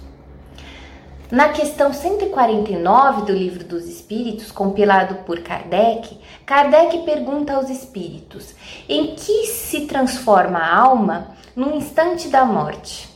Na 1.31 1.51
questão 1.51 1.93
149 1.93 3.27
do 3.27 3.33
Livro 3.33 3.63
dos 3.63 3.85
Espíritos, 3.85 4.51
compilado 4.51 5.23
por 5.25 5.39
Kardec, 5.39 6.19
Kardec 6.45 6.99
pergunta 7.05 7.55
aos 7.55 7.71
espíritos: 7.71 8.57
em 8.89 9.15
que 9.15 9.47
se 9.47 9.83
transforma 9.83 10.59
a 10.59 10.77
alma 10.81 11.29
no 11.55 11.77
instante 11.77 12.27
da 12.27 12.45
morte? 12.45 13.12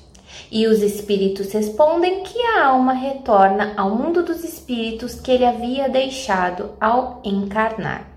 E 0.50 0.66
os 0.66 0.82
espíritos 0.82 1.52
respondem 1.52 2.22
que 2.22 2.40
a 2.40 2.66
alma 2.66 2.92
retorna 2.92 3.74
ao 3.76 3.90
mundo 3.90 4.22
dos 4.22 4.44
espíritos 4.44 5.14
que 5.14 5.30
ele 5.30 5.44
havia 5.44 5.88
deixado 5.88 6.70
ao 6.80 7.20
encarnar. 7.24 8.16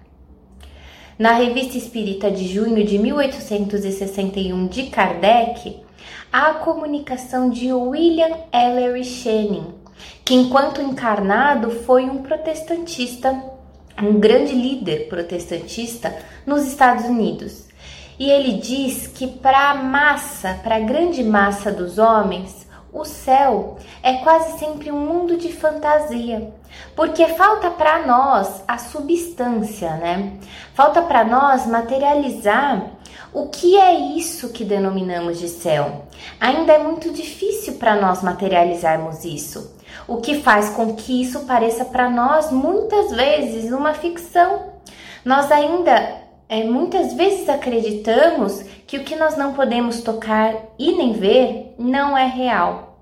Na 1.17 1.33
Revista 1.33 1.77
Espírita 1.77 2.31
de 2.31 2.47
junho 2.47 2.85
de 2.85 2.97
1861 2.97 4.67
de 4.67 4.83
Kardec, 4.83 5.81
há 6.31 6.51
a 6.51 6.53
comunicação 6.55 7.49
de 7.49 7.73
William 7.73 8.37
Ellery 8.53 9.03
Channing, 9.03 9.73
que 10.23 10.33
enquanto 10.33 10.81
encarnado 10.81 11.71
foi 11.71 12.05
um 12.05 12.19
protestantista, 12.19 13.43
um 14.01 14.19
grande 14.19 14.53
líder 14.53 15.09
protestantista 15.09 16.15
nos 16.45 16.65
Estados 16.65 17.05
Unidos. 17.05 17.68
E 18.19 18.29
ele 18.29 18.59
diz 18.59 19.07
que 19.07 19.25
para 19.25 19.71
a 19.71 19.75
massa, 19.75 20.59
para 20.61 20.75
a 20.75 20.81
grande 20.81 21.23
massa 21.23 21.71
dos 21.71 21.97
homens, 21.97 22.67
o 22.91 23.05
céu 23.05 23.77
é 24.03 24.15
quase 24.15 24.59
sempre 24.59 24.91
um 24.91 24.99
mundo 24.99 25.37
de 25.37 25.53
fantasia, 25.53 26.51
porque 26.95 27.25
falta 27.27 27.71
para 27.71 28.05
nós 28.05 28.63
a 28.67 28.77
substância, 28.77 29.95
né? 29.95 30.33
Falta 30.73 31.01
para 31.01 31.23
nós 31.23 31.65
materializar 31.65 32.91
o 33.31 33.47
que 33.47 33.77
é 33.77 33.93
isso 33.93 34.49
que 34.49 34.65
denominamos 34.65 35.39
de 35.39 35.47
céu. 35.47 36.05
Ainda 36.41 36.73
é 36.73 36.79
muito 36.79 37.11
difícil 37.11 37.75
para 37.75 37.95
nós 37.95 38.21
materializarmos 38.21 39.23
isso 39.23 39.79
o 40.09 40.17
que 40.17 40.41
faz 40.41 40.69
com 40.69 40.95
que 40.95 41.21
isso 41.21 41.41
pareça 41.41 41.85
para 41.85 42.09
nós 42.09 42.51
muitas 42.51 43.11
vezes 43.11 43.71
uma 43.71 43.93
ficção. 43.93 44.73
Nós 45.23 45.51
ainda 45.51 46.28
é, 46.49 46.63
muitas 46.63 47.13
vezes 47.13 47.47
acreditamos 47.47 48.63
que 48.87 48.97
o 48.97 49.03
que 49.03 49.15
nós 49.15 49.37
não 49.37 49.53
podemos 49.53 50.01
tocar 50.01 50.55
e 50.79 50.91
nem 50.93 51.13
ver 51.13 51.75
não 51.77 52.17
é 52.17 52.25
real. 52.25 52.97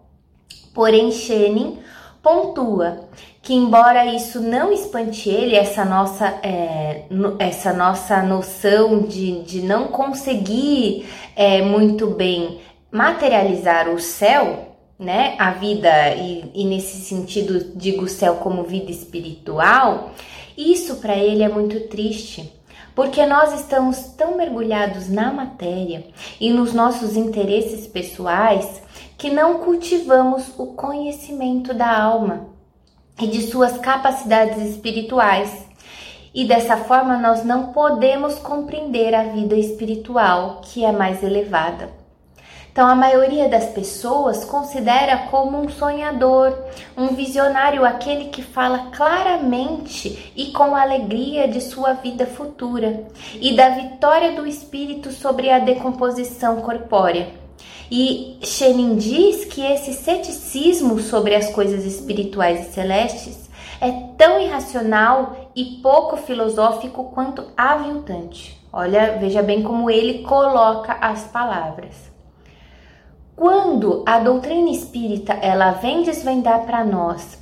Porém, 0.74 1.10
Shenin 1.12 1.80
pontua 2.22 3.08
que 3.48 3.54
embora 3.54 4.06
isso 4.06 4.42
não 4.42 4.74
espante 4.74 5.30
ele, 5.30 5.56
essa 5.56 5.86
nossa, 5.86 6.28
é, 6.44 7.06
essa 7.40 7.72
nossa 7.72 8.22
noção 8.22 9.04
de, 9.04 9.42
de 9.44 9.62
não 9.62 9.88
conseguir 9.88 11.08
é, 11.34 11.62
muito 11.62 12.08
bem 12.08 12.60
materializar 12.92 13.88
o 13.88 14.02
céu, 14.02 14.76
né, 15.00 15.36
a 15.40 15.52
vida, 15.52 16.14
e, 16.16 16.52
e 16.54 16.66
nesse 16.66 16.98
sentido 16.98 17.72
digo 17.74 18.10
céu 18.10 18.36
como 18.36 18.64
vida 18.64 18.92
espiritual, 18.92 20.12
isso 20.58 20.98
para 20.98 21.16
ele 21.16 21.42
é 21.42 21.48
muito 21.48 21.88
triste, 21.88 22.52
porque 22.98 23.28
nós 23.28 23.54
estamos 23.54 24.08
tão 24.18 24.36
mergulhados 24.36 25.08
na 25.08 25.32
matéria 25.32 26.08
e 26.42 26.50
nos 26.50 26.74
nossos 26.74 27.16
interesses 27.16 27.86
pessoais 27.86 28.82
que 29.16 29.30
não 29.30 29.60
cultivamos 29.60 30.52
o 30.58 30.74
conhecimento 30.74 31.76
da 31.76 31.96
alma 31.96 32.48
e 33.22 33.28
de 33.28 33.44
suas 33.44 33.78
capacidades 33.78 34.58
espirituais. 34.64 35.68
E 36.34 36.44
dessa 36.46 36.76
forma 36.76 37.20
nós 37.20 37.46
não 37.46 37.68
podemos 37.72 38.40
compreender 38.40 39.14
a 39.14 39.26
vida 39.26 39.56
espiritual 39.56 40.62
que 40.64 40.84
é 40.84 40.92
mais 40.92 41.22
elevada. 41.22 41.97
Então, 42.78 42.88
a 42.88 42.94
maioria 42.94 43.50
das 43.50 43.66
pessoas 43.70 44.46
considera 44.46 45.18
como 45.32 45.60
um 45.60 45.68
sonhador, 45.68 46.56
um 46.96 47.08
visionário 47.08 47.84
aquele 47.84 48.26
que 48.26 48.44
fala 48.44 48.92
claramente 48.96 50.32
e 50.36 50.52
com 50.52 50.76
alegria 50.76 51.48
de 51.48 51.60
sua 51.60 51.94
vida 51.94 52.28
futura 52.28 53.04
e 53.34 53.56
da 53.56 53.70
vitória 53.70 54.34
do 54.34 54.46
espírito 54.46 55.12
sobre 55.12 55.50
a 55.50 55.58
decomposição 55.58 56.58
corpórea. 56.58 57.30
E 57.90 58.38
Shenin 58.44 58.96
diz 58.96 59.46
que 59.46 59.66
esse 59.66 59.94
ceticismo 59.94 61.00
sobre 61.00 61.34
as 61.34 61.50
coisas 61.50 61.84
espirituais 61.84 62.68
e 62.68 62.74
celestes 62.74 63.50
é 63.82 63.90
tão 64.16 64.40
irracional 64.40 65.50
e 65.56 65.80
pouco 65.82 66.16
filosófico 66.16 67.06
quanto 67.06 67.44
aviltante. 67.58 68.56
Olha, 68.72 69.18
veja 69.18 69.42
bem 69.42 69.64
como 69.64 69.90
ele 69.90 70.22
coloca 70.22 70.94
as 71.02 71.24
palavras. 71.24 72.16
Quando 73.38 74.02
a 74.04 74.18
doutrina 74.18 74.72
espírita 74.72 75.32
ela 75.32 75.70
vem 75.74 76.02
desvendar 76.02 76.66
para 76.66 76.84
nós 76.84 77.38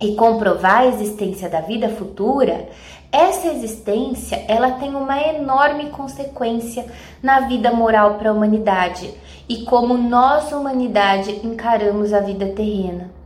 e 0.00 0.16
comprovar 0.16 0.78
a 0.78 0.86
existência 0.86 1.48
da 1.48 1.60
vida 1.60 1.88
futura, 1.90 2.68
essa 3.12 3.46
existência 3.46 4.44
ela 4.48 4.72
tem 4.72 4.96
uma 4.96 5.16
enorme 5.16 5.90
consequência 5.90 6.86
na 7.22 7.38
vida 7.46 7.70
moral 7.70 8.14
para 8.14 8.30
a 8.30 8.32
humanidade 8.32 9.14
e 9.48 9.62
como 9.62 9.96
nós 9.96 10.50
humanidade 10.50 11.30
encaramos 11.46 12.12
a 12.12 12.18
vida 12.18 12.46
terrena. 12.46 13.17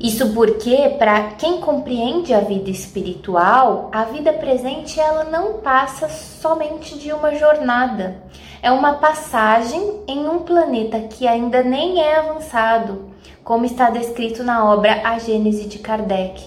Isso 0.00 0.32
porque 0.32 0.96
para 0.98 1.32
quem 1.32 1.60
compreende 1.60 2.32
a 2.32 2.40
vida 2.40 2.70
espiritual, 2.70 3.90
a 3.92 4.04
vida 4.04 4.32
presente 4.32 4.98
ela 4.98 5.24
não 5.24 5.60
passa 5.60 6.08
somente 6.08 6.98
de 6.98 7.12
uma 7.12 7.34
jornada 7.34 8.22
é 8.62 8.70
uma 8.70 8.94
passagem 8.94 10.02
em 10.06 10.28
um 10.28 10.40
planeta 10.40 11.00
que 11.00 11.26
ainda 11.26 11.62
nem 11.62 12.02
é 12.02 12.16
avançado, 12.16 13.10
como 13.42 13.64
está 13.64 13.88
descrito 13.88 14.44
na 14.44 14.70
obra 14.70 15.00
A 15.02 15.18
Gênese 15.18 15.66
de 15.66 15.78
Kardec. 15.78 16.46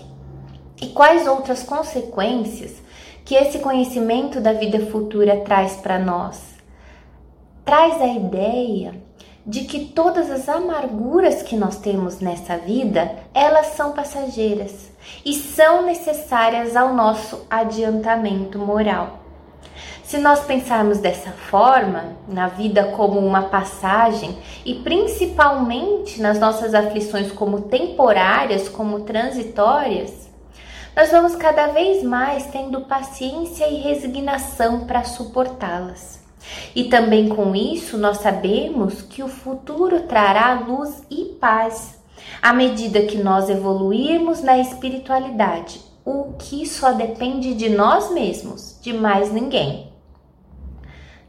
E 0.79 0.87
quais 0.89 1.27
outras 1.27 1.63
consequências 1.63 2.81
que 3.25 3.33
esse 3.33 3.59
conhecimento 3.59 4.39
da 4.39 4.53
vida 4.53 4.79
futura 4.87 5.37
traz 5.37 5.75
para 5.77 5.97
nós? 5.97 6.55
Traz 7.65 7.99
a 7.99 8.07
ideia 8.07 8.93
de 9.45 9.65
que 9.65 9.85
todas 9.85 10.31
as 10.31 10.47
amarguras 10.47 11.41
que 11.41 11.55
nós 11.55 11.77
temos 11.77 12.19
nessa 12.19 12.57
vida, 12.57 13.15
elas 13.33 13.67
são 13.67 13.91
passageiras 13.91 14.91
e 15.25 15.33
são 15.33 15.85
necessárias 15.85 16.75
ao 16.75 16.93
nosso 16.93 17.45
adiantamento 17.49 18.57
moral. 18.57 19.19
Se 20.03 20.17
nós 20.17 20.41
pensarmos 20.41 20.99
dessa 20.99 21.31
forma, 21.31 22.15
na 22.27 22.47
vida 22.47 22.91
como 22.95 23.19
uma 23.19 23.43
passagem 23.43 24.37
e 24.63 24.75
principalmente 24.75 26.21
nas 26.21 26.39
nossas 26.39 26.73
aflições 26.73 27.31
como 27.31 27.61
temporárias, 27.61 28.69
como 28.69 29.01
transitórias, 29.01 30.29
nós 30.95 31.09
vamos 31.09 31.35
cada 31.35 31.67
vez 31.67 32.03
mais 32.03 32.45
tendo 32.47 32.81
paciência 32.81 33.67
e 33.67 33.81
resignação 33.81 34.81
para 34.85 35.03
suportá-las. 35.03 36.22
E 36.75 36.85
também 36.85 37.29
com 37.29 37.55
isso, 37.55 37.97
nós 37.97 38.17
sabemos 38.17 39.01
que 39.01 39.23
o 39.23 39.27
futuro 39.27 40.01
trará 40.01 40.53
luz 40.53 41.03
e 41.09 41.25
paz 41.39 42.01
à 42.41 42.53
medida 42.53 43.03
que 43.03 43.17
nós 43.17 43.49
evoluirmos 43.49 44.41
na 44.41 44.57
espiritualidade, 44.57 45.81
o 46.05 46.33
que 46.33 46.65
só 46.65 46.91
depende 46.91 47.53
de 47.53 47.69
nós 47.69 48.11
mesmos, 48.11 48.79
de 48.81 48.93
mais 48.93 49.31
ninguém. 49.31 49.91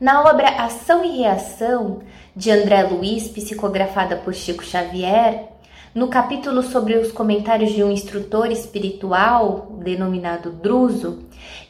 Na 0.01 0.23
obra 0.23 0.49
Ação 0.49 1.05
e 1.05 1.19
Reação, 1.19 2.01
de 2.35 2.51
André 2.51 2.83
Luiz, 2.83 3.29
psicografada 3.29 4.17
por 4.17 4.35
Chico 4.35 4.65
Xavier, 4.65 5.53
no 5.95 6.09
capítulo 6.09 6.63
sobre 6.65 6.97
os 6.97 7.13
comentários 7.13 7.73
de 7.73 7.85
um 7.85 7.91
instrutor 7.93 8.51
espiritual, 8.51 9.79
denominado 9.79 10.51
Druso, 10.51 11.21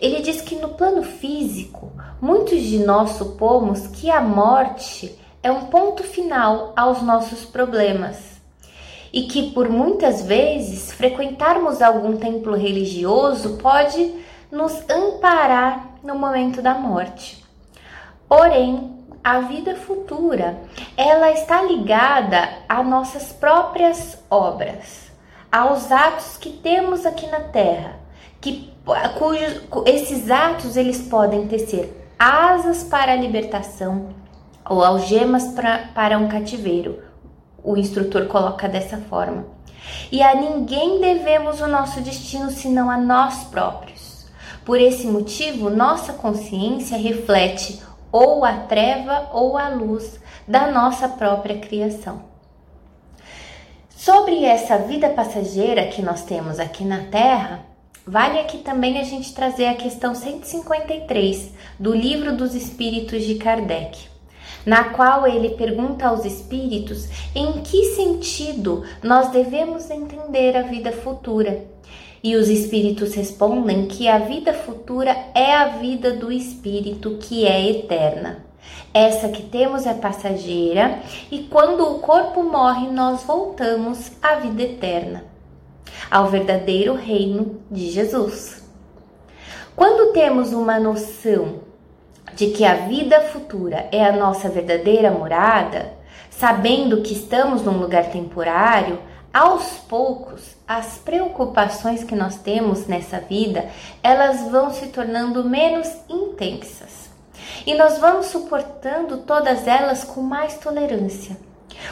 ele 0.00 0.22
diz 0.22 0.40
que 0.40 0.56
no 0.56 0.70
plano 0.70 1.02
físico, 1.02 1.92
muitos 2.24 2.62
de 2.62 2.78
nós 2.78 3.10
supomos 3.18 3.86
que 3.86 4.10
a 4.10 4.18
morte 4.18 5.14
é 5.42 5.52
um 5.52 5.66
ponto 5.66 6.02
final 6.02 6.72
aos 6.74 7.02
nossos 7.02 7.44
problemas 7.44 8.40
e 9.12 9.24
que 9.24 9.50
por 9.50 9.68
muitas 9.68 10.22
vezes 10.22 10.90
frequentarmos 10.90 11.82
algum 11.82 12.16
templo 12.16 12.56
religioso 12.56 13.58
pode 13.58 14.24
nos 14.50 14.72
amparar 14.88 15.98
no 16.02 16.14
momento 16.14 16.62
da 16.62 16.72
morte. 16.72 17.44
Porém, 18.26 19.04
a 19.22 19.40
vida 19.40 19.76
futura, 19.76 20.62
ela 20.96 21.30
está 21.30 21.60
ligada 21.60 22.48
a 22.66 22.82
nossas 22.82 23.34
próprias 23.34 24.18
obras, 24.30 25.12
aos 25.52 25.92
atos 25.92 26.38
que 26.38 26.48
temos 26.48 27.04
aqui 27.04 27.26
na 27.26 27.40
Terra, 27.40 27.96
que 28.40 28.72
cujos, 29.18 29.60
esses 29.84 30.30
atos 30.30 30.78
eles 30.78 31.02
podem 31.02 31.46
ter 31.46 32.03
asas 32.18 32.84
para 32.84 33.12
a 33.12 33.16
libertação 33.16 34.10
ou 34.68 34.82
algemas 34.82 35.48
pra, 35.48 35.90
para 35.94 36.18
um 36.18 36.28
cativeiro. 36.28 37.02
O 37.62 37.76
instrutor 37.76 38.26
coloca 38.26 38.68
dessa 38.68 38.98
forma. 38.98 39.46
E 40.10 40.22
a 40.22 40.34
ninguém 40.34 41.00
devemos 41.00 41.60
o 41.60 41.66
nosso 41.66 42.00
destino 42.00 42.50
senão 42.50 42.90
a 42.90 42.96
nós 42.96 43.44
próprios. 43.44 44.26
Por 44.64 44.80
esse 44.80 45.06
motivo, 45.06 45.68
nossa 45.68 46.14
consciência 46.14 46.96
reflete 46.96 47.82
ou 48.10 48.44
a 48.44 48.52
treva 48.52 49.28
ou 49.32 49.58
a 49.58 49.68
luz 49.68 50.18
da 50.48 50.70
nossa 50.70 51.08
própria 51.08 51.58
criação. 51.58 52.22
Sobre 53.90 54.44
essa 54.44 54.78
vida 54.78 55.08
passageira 55.10 55.86
que 55.86 56.02
nós 56.02 56.22
temos 56.22 56.58
aqui 56.58 56.84
na 56.84 57.04
Terra, 57.04 57.64
vale 58.06 58.38
aqui 58.38 58.58
também 58.58 58.98
a 58.98 59.04
gente 59.04 59.34
trazer 59.34 59.66
a 59.66 59.74
questão 59.74 60.14
153 60.14 61.52
do 61.78 61.94
Livro 61.94 62.36
dos 62.36 62.54
Espíritos 62.54 63.24
de 63.24 63.36
Kardec, 63.36 64.08
na 64.66 64.84
qual 64.90 65.26
ele 65.26 65.50
pergunta 65.50 66.06
aos 66.06 66.24
espíritos 66.24 67.08
em 67.34 67.62
que 67.62 67.94
sentido 67.94 68.84
nós 69.02 69.30
devemos 69.30 69.90
entender 69.90 70.56
a 70.56 70.62
vida 70.62 70.92
futura 70.92 71.64
e 72.24 72.36
os 72.36 72.48
espíritos 72.48 73.14
respondem 73.14 73.86
que 73.86 74.08
a 74.08 74.18
vida 74.18 74.54
futura 74.54 75.14
é 75.34 75.54
a 75.54 75.66
vida 75.66 76.14
do 76.14 76.32
espírito 76.32 77.18
que 77.20 77.46
é 77.46 77.70
eterna. 77.70 78.42
Essa 78.94 79.28
que 79.28 79.42
temos 79.42 79.84
é 79.84 79.92
passageira 79.92 81.00
e 81.30 81.40
quando 81.40 81.82
o 81.84 81.98
corpo 81.98 82.42
morre, 82.42 82.86
nós 82.88 83.22
voltamos 83.24 84.12
à 84.22 84.36
vida 84.36 84.62
eterna, 84.62 85.24
ao 86.10 86.28
verdadeiro 86.28 86.94
reino 86.94 87.60
de 87.70 87.90
Jesus. 87.90 88.62
Quando 89.76 90.12
temos 90.12 90.52
uma 90.52 90.78
noção 90.78 91.60
de 92.34 92.48
que 92.48 92.64
a 92.64 92.74
vida 92.86 93.20
futura 93.20 93.88
é 93.90 94.04
a 94.04 94.12
nossa 94.12 94.48
verdadeira 94.48 95.10
morada, 95.10 95.92
sabendo 96.30 97.02
que 97.02 97.12
estamos 97.12 97.62
num 97.62 97.78
lugar 97.78 98.10
temporário, 98.10 98.98
aos 99.32 99.78
poucos, 99.88 100.54
as 100.66 100.98
preocupações 100.98 102.04
que 102.04 102.14
nós 102.14 102.36
temos 102.36 102.86
nessa 102.86 103.18
vida, 103.18 103.68
elas 104.00 104.48
vão 104.48 104.70
se 104.70 104.86
tornando 104.86 105.42
menos 105.42 105.88
intensas. 106.08 107.10
E 107.66 107.74
nós 107.74 107.98
vamos 107.98 108.26
suportando 108.26 109.18
todas 109.18 109.66
elas 109.66 110.04
com 110.04 110.20
mais 110.20 110.56
tolerância. 110.58 111.36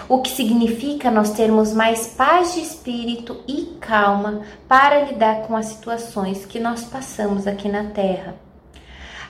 O 0.08 0.20
que 0.20 0.30
significa 0.30 1.10
nós 1.10 1.32
termos 1.32 1.72
mais 1.72 2.08
paz 2.08 2.54
de 2.54 2.60
espírito 2.60 3.42
e 3.46 3.76
calma 3.80 4.42
para 4.68 5.04
lidar 5.04 5.42
com 5.42 5.56
as 5.56 5.66
situações 5.66 6.44
que 6.46 6.60
nós 6.60 6.84
passamos 6.84 7.46
aqui 7.46 7.68
na 7.68 7.84
Terra. 7.84 8.34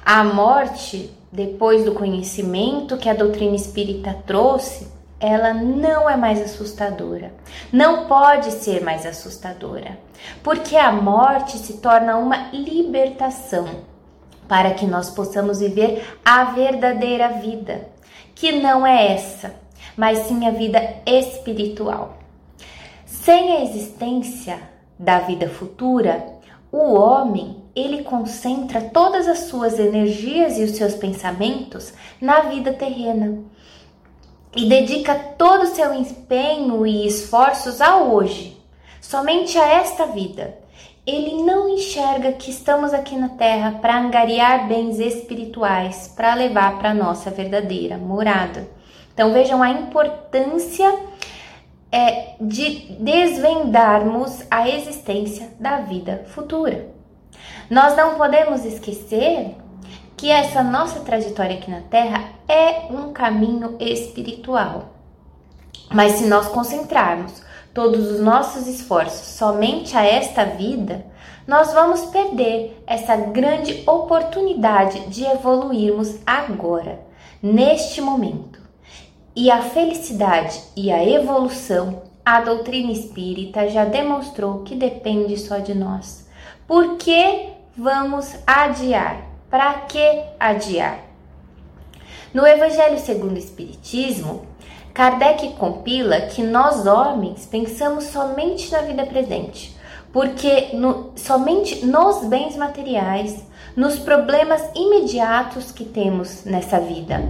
A 0.05 0.25
morte, 0.25 1.17
depois 1.31 1.85
do 1.85 1.93
conhecimento 1.93 2.97
que 2.97 3.09
a 3.09 3.15
doutrina 3.15 3.55
espírita 3.55 4.17
trouxe, 4.27 4.89
ela 5.23 5.55
não 5.55 6.11
é 6.11 6.17
mais 6.17 6.43
assustadora. 6.43 7.33
Não 7.73 8.07
pode 8.07 8.51
ser 8.51 8.83
mais 8.83 9.07
assustadora, 9.07 9.97
porque 10.43 10.77
a 10.77 10.91
morte 10.91 11.57
se 11.59 11.75
torna 11.75 12.17
uma 12.17 12.49
libertação 12.53 13.67
para 14.49 14.73
que 14.73 14.85
nós 14.85 15.09
possamos 15.11 15.61
viver 15.61 16.19
a 16.25 16.45
verdadeira 16.47 17.29
vida, 17.29 17.89
que 18.35 18.51
não 18.61 18.85
é 18.85 19.15
essa, 19.15 19.55
mas 19.97 20.21
sim 20.21 20.47
a 20.47 20.51
vida 20.51 20.81
espiritual. 21.07 22.19
Sem 23.05 23.53
a 23.53 23.65
existência 23.65 24.59
da 24.99 25.21
vida 25.21 25.49
futura, 25.49 26.25
o 26.71 26.95
homem, 26.95 27.63
ele 27.75 28.03
concentra 28.03 28.81
todas 28.81 29.29
as 29.29 29.41
suas 29.41 29.79
energias 29.79 30.59
e 30.59 30.63
os 30.63 30.73
seus 30.73 30.95
pensamentos 30.95 31.93
na 32.21 32.41
vida 32.43 32.73
terrena 32.73 33.39
e 34.55 34.69
dedica 34.69 35.15
todo 35.15 35.63
o 35.63 35.75
seu 35.75 35.93
empenho 35.95 36.87
e 36.87 37.07
esforços 37.07 37.81
ao 37.81 38.13
hoje, 38.13 38.57
somente 39.01 39.59
a 39.59 39.67
esta 39.67 40.07
vida. 40.07 40.59
Ele 41.07 41.43
não 41.43 41.69
enxerga 41.69 42.33
que 42.33 42.51
estamos 42.51 42.95
aqui 42.95 43.17
na 43.17 43.31
Terra 43.31 43.79
para 43.81 43.99
angariar 43.99 44.69
bens 44.69 45.01
espirituais, 45.01 46.13
para 46.15 46.35
levar 46.35 46.79
para 46.79 46.91
a 46.91 46.95
nossa 46.95 47.31
verdadeira 47.31 47.97
morada. 47.99 48.69
Então 49.13 49.33
vejam 49.33 49.63
a 49.63 49.71
importância 49.71 50.93
é, 51.91 52.35
de 52.41 52.97
desvendarmos 52.99 54.43
a 54.51 54.69
existência 54.69 55.51
da 55.61 55.79
vida 55.81 56.25
futura. 56.29 56.87
Nós 57.69 57.97
não 57.97 58.17
podemos 58.17 58.65
esquecer 58.65 59.57
que 60.17 60.31
essa 60.31 60.63
nossa 60.63 61.01
trajetória 61.01 61.57
aqui 61.57 61.71
na 61.71 61.81
Terra 61.83 62.25
é 62.49 62.87
um 62.91 63.13
caminho 63.13 63.77
espiritual. 63.81 64.93
Mas 65.91 66.13
se 66.13 66.27
nós 66.27 66.49
concentrarmos 66.49 67.43
todos 67.75 68.13
os 68.13 68.21
nossos 68.21 68.67
esforços 68.67 69.37
somente 69.37 69.97
a 69.97 70.05
esta 70.05 70.45
vida, 70.45 71.05
nós 71.47 71.73
vamos 71.73 72.03
perder 72.07 72.83
essa 72.87 73.17
grande 73.17 73.83
oportunidade 73.87 75.09
de 75.09 75.25
evoluirmos 75.25 76.19
agora, 76.25 77.01
neste 77.43 78.01
momento. 78.01 78.62
E 79.35 79.51
a 79.51 79.63
felicidade 79.63 80.61
e 80.77 80.93
a 80.93 81.03
evolução, 81.03 82.03
a 82.23 82.43
doutrina 82.43 82.93
espírita 82.93 83.67
já 83.69 83.87
demonstrou 83.87 84.61
que 84.61 84.75
depende 84.75 85.39
só 85.39 85.59
de 85.59 85.75
nós. 85.75 86.29
Por 86.67 86.97
que 86.99 87.49
vamos 87.77 88.37
adiar? 88.47 89.27
Para 89.49 89.73
que 89.81 90.23
adiar? 90.39 90.99
No 92.35 92.47
Evangelho 92.47 92.99
segundo 92.99 93.35
o 93.35 93.39
Espiritismo, 93.39 94.47
Kardec 94.93 95.55
compila 95.55 96.21
que 96.23 96.43
nós 96.43 96.87
homens 96.87 97.47
pensamos 97.47 98.05
somente 98.05 98.71
na 98.71 98.83
vida 98.83 99.07
presente, 99.07 99.75
porque 100.13 100.71
no, 100.75 101.13
somente 101.17 101.87
nos 101.87 102.25
bens 102.27 102.55
materiais, 102.57 103.43
nos 103.75 103.99
problemas 103.99 104.63
imediatos 104.75 105.73
que 105.73 105.85
temos 105.87 106.45
nessa 106.45 106.79
vida. 106.79 107.23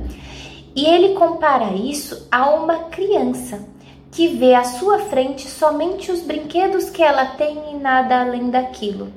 E 0.74 0.86
ele 0.86 1.14
compara 1.14 1.74
isso 1.74 2.26
a 2.30 2.50
uma 2.50 2.84
criança 2.84 3.66
que 4.10 4.28
vê 4.28 4.54
à 4.54 4.64
sua 4.64 4.98
frente 5.00 5.48
somente 5.48 6.10
os 6.10 6.20
brinquedos 6.20 6.90
que 6.90 7.02
ela 7.02 7.26
tem 7.26 7.72
e 7.72 7.76
nada 7.76 8.20
além 8.20 8.50
daquilo. 8.50 9.12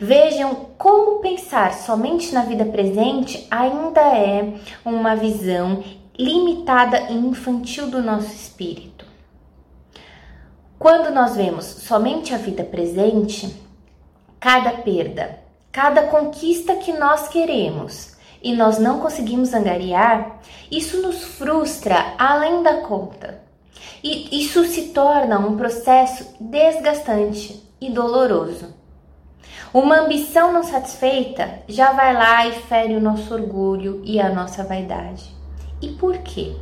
Vejam 0.00 0.54
como 0.78 1.20
pensar 1.20 1.74
somente 1.74 2.32
na 2.32 2.42
vida 2.42 2.64
presente 2.64 3.46
ainda 3.50 4.00
é 4.00 4.54
uma 4.84 5.16
visão 5.16 5.82
limitada 6.16 7.10
e 7.10 7.14
infantil 7.14 7.90
do 7.90 8.02
nosso 8.02 8.32
espírito. 8.32 9.04
Quando 10.78 11.12
nós 11.12 11.34
vemos 11.34 11.64
somente 11.64 12.32
a 12.32 12.38
vida 12.38 12.62
presente, 12.62 13.54
cada 14.38 14.70
perda, 14.70 15.40
cada 15.72 16.02
conquista 16.04 16.76
que 16.76 16.92
nós 16.92 17.28
queremos 17.28 18.16
e 18.42 18.54
nós 18.54 18.78
não 18.78 19.00
conseguimos 19.00 19.52
angariar, 19.52 20.38
isso 20.70 21.02
nos 21.02 21.22
frustra 21.24 22.14
além 22.18 22.62
da 22.62 22.82
conta. 22.82 23.40
E 24.02 24.42
isso 24.42 24.64
se 24.64 24.88
torna 24.88 25.38
um 25.38 25.56
processo 25.56 26.34
desgastante 26.40 27.62
e 27.80 27.90
doloroso. 27.90 28.74
Uma 29.72 30.00
ambição 30.00 30.52
não 30.52 30.62
satisfeita 30.62 31.60
já 31.68 31.92
vai 31.92 32.14
lá 32.14 32.46
e 32.46 32.52
fere 32.52 32.96
o 32.96 33.00
nosso 33.00 33.34
orgulho 33.34 34.00
e 34.04 34.20
a 34.20 34.30
nossa 34.30 34.64
vaidade. 34.64 35.34
E 35.82 35.88
por 35.88 36.18
quê? 36.18 36.56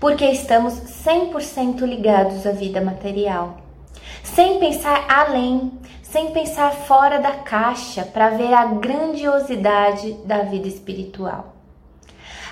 Porque 0.00 0.24
estamos 0.24 0.74
100% 0.74 1.80
ligados 1.82 2.46
à 2.46 2.52
vida 2.52 2.80
material, 2.80 3.58
sem 4.22 4.58
pensar 4.58 5.04
além, 5.08 5.72
sem 6.10 6.30
pensar 6.32 6.72
fora 6.72 7.18
da 7.18 7.32
caixa 7.32 8.02
para 8.02 8.30
ver 8.30 8.52
a 8.54 8.64
grandiosidade 8.64 10.12
da 10.24 10.42
vida 10.42 10.66
espiritual. 10.66 11.54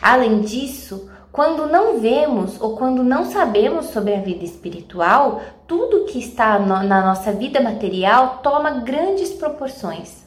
Além 0.01 0.43
disso, 0.43 1.11
quando 1.33 1.67
não 1.67 1.99
vemos 1.99 2.61
ou 2.61 2.77
quando 2.77 3.03
não 3.03 3.25
sabemos 3.25 3.87
sobre 3.87 4.15
a 4.15 4.21
vida 4.21 4.45
espiritual, 4.45 5.41
tudo 5.67 6.05
que 6.05 6.19
está 6.19 6.59
na 6.59 7.03
nossa 7.03 7.33
vida 7.33 7.61
material 7.61 8.41
toma 8.43 8.71
grandes 8.71 9.33
proporções. 9.33 10.25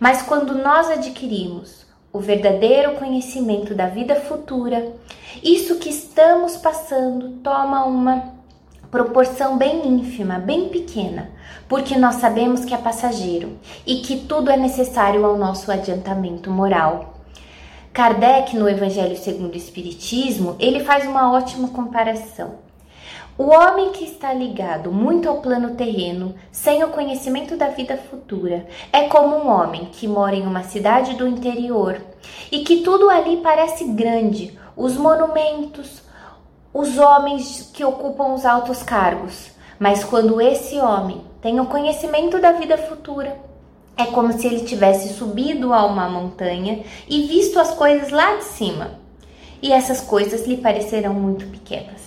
Mas 0.00 0.22
quando 0.22 0.54
nós 0.54 0.90
adquirimos 0.90 1.84
o 2.12 2.18
verdadeiro 2.18 2.94
conhecimento 2.94 3.74
da 3.74 3.86
vida 3.86 4.16
futura, 4.16 4.92
isso 5.42 5.78
que 5.78 5.90
estamos 5.90 6.56
passando 6.56 7.40
toma 7.42 7.84
uma 7.84 8.32
proporção 8.94 9.58
bem 9.58 9.88
ínfima, 9.88 10.38
bem 10.38 10.68
pequena, 10.68 11.28
porque 11.68 11.98
nós 11.98 12.14
sabemos 12.14 12.64
que 12.64 12.72
é 12.72 12.76
passageiro 12.76 13.58
e 13.84 13.96
que 13.96 14.18
tudo 14.18 14.52
é 14.52 14.56
necessário 14.56 15.26
ao 15.26 15.36
nosso 15.36 15.72
adiantamento 15.72 16.48
moral. 16.48 17.14
Kardec, 17.92 18.56
no 18.56 18.68
Evangelho 18.68 19.16
segundo 19.16 19.54
o 19.54 19.56
Espiritismo, 19.56 20.54
ele 20.60 20.84
faz 20.84 21.08
uma 21.08 21.32
ótima 21.32 21.66
comparação. 21.70 22.54
O 23.36 23.46
homem 23.46 23.90
que 23.90 24.04
está 24.04 24.32
ligado 24.32 24.92
muito 24.92 25.28
ao 25.28 25.40
plano 25.40 25.74
terreno, 25.74 26.36
sem 26.52 26.84
o 26.84 26.90
conhecimento 26.90 27.56
da 27.56 27.70
vida 27.70 27.96
futura, 27.96 28.64
é 28.92 29.08
como 29.08 29.34
um 29.34 29.48
homem 29.48 29.86
que 29.86 30.06
mora 30.06 30.36
em 30.36 30.46
uma 30.46 30.62
cidade 30.62 31.16
do 31.16 31.26
interior 31.26 32.00
e 32.52 32.60
que 32.60 32.82
tudo 32.82 33.10
ali 33.10 33.38
parece 33.38 33.86
grande, 33.86 34.56
os 34.76 34.96
monumentos, 34.96 36.04
os 36.74 36.98
homens 36.98 37.70
que 37.72 37.84
ocupam 37.84 38.34
os 38.34 38.44
altos 38.44 38.82
cargos. 38.82 39.52
Mas 39.78 40.02
quando 40.02 40.40
esse 40.40 40.76
homem 40.78 41.22
tem 41.40 41.60
o 41.60 41.66
conhecimento 41.66 42.40
da 42.40 42.50
vida 42.50 42.76
futura, 42.76 43.38
é 43.96 44.06
como 44.06 44.32
se 44.32 44.46
ele 44.46 44.64
tivesse 44.64 45.14
subido 45.14 45.72
a 45.72 45.86
uma 45.86 46.08
montanha 46.08 46.82
e 47.08 47.22
visto 47.28 47.60
as 47.60 47.72
coisas 47.72 48.10
lá 48.10 48.36
de 48.36 48.44
cima, 48.44 48.98
e 49.62 49.72
essas 49.72 50.00
coisas 50.00 50.46
lhe 50.46 50.56
parecerão 50.56 51.14
muito 51.14 51.46
pequenas. 51.46 52.02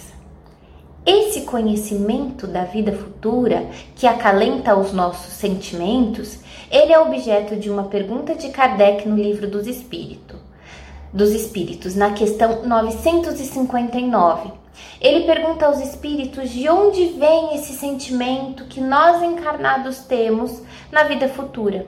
Esse 1.06 1.42
conhecimento 1.42 2.46
da 2.46 2.66
vida 2.66 2.92
futura, 2.92 3.66
que 3.96 4.06
acalenta 4.06 4.76
os 4.76 4.92
nossos 4.92 5.32
sentimentos, 5.34 6.40
ele 6.70 6.92
é 6.92 7.00
objeto 7.00 7.56
de 7.56 7.70
uma 7.70 7.86
pergunta 7.86 8.36
de 8.36 8.50
Kardec 8.50 9.08
no 9.08 9.16
livro 9.16 9.48
dos 9.48 9.66
Espíritos, 9.66 10.38
dos 11.14 11.32
Espíritos, 11.32 11.96
na 11.96 12.12
questão 12.12 12.64
959 12.64 14.52
ele 15.00 15.26
pergunta 15.26 15.66
aos 15.66 15.80
espíritos 15.80 16.50
de 16.50 16.68
onde 16.70 17.06
vem 17.08 17.56
esse 17.56 17.74
sentimento 17.74 18.66
que 18.66 18.82
nós 18.82 19.22
encarnados 19.22 20.00
temos 20.00 20.62
na 20.92 21.04
vida 21.04 21.30
futura. 21.30 21.86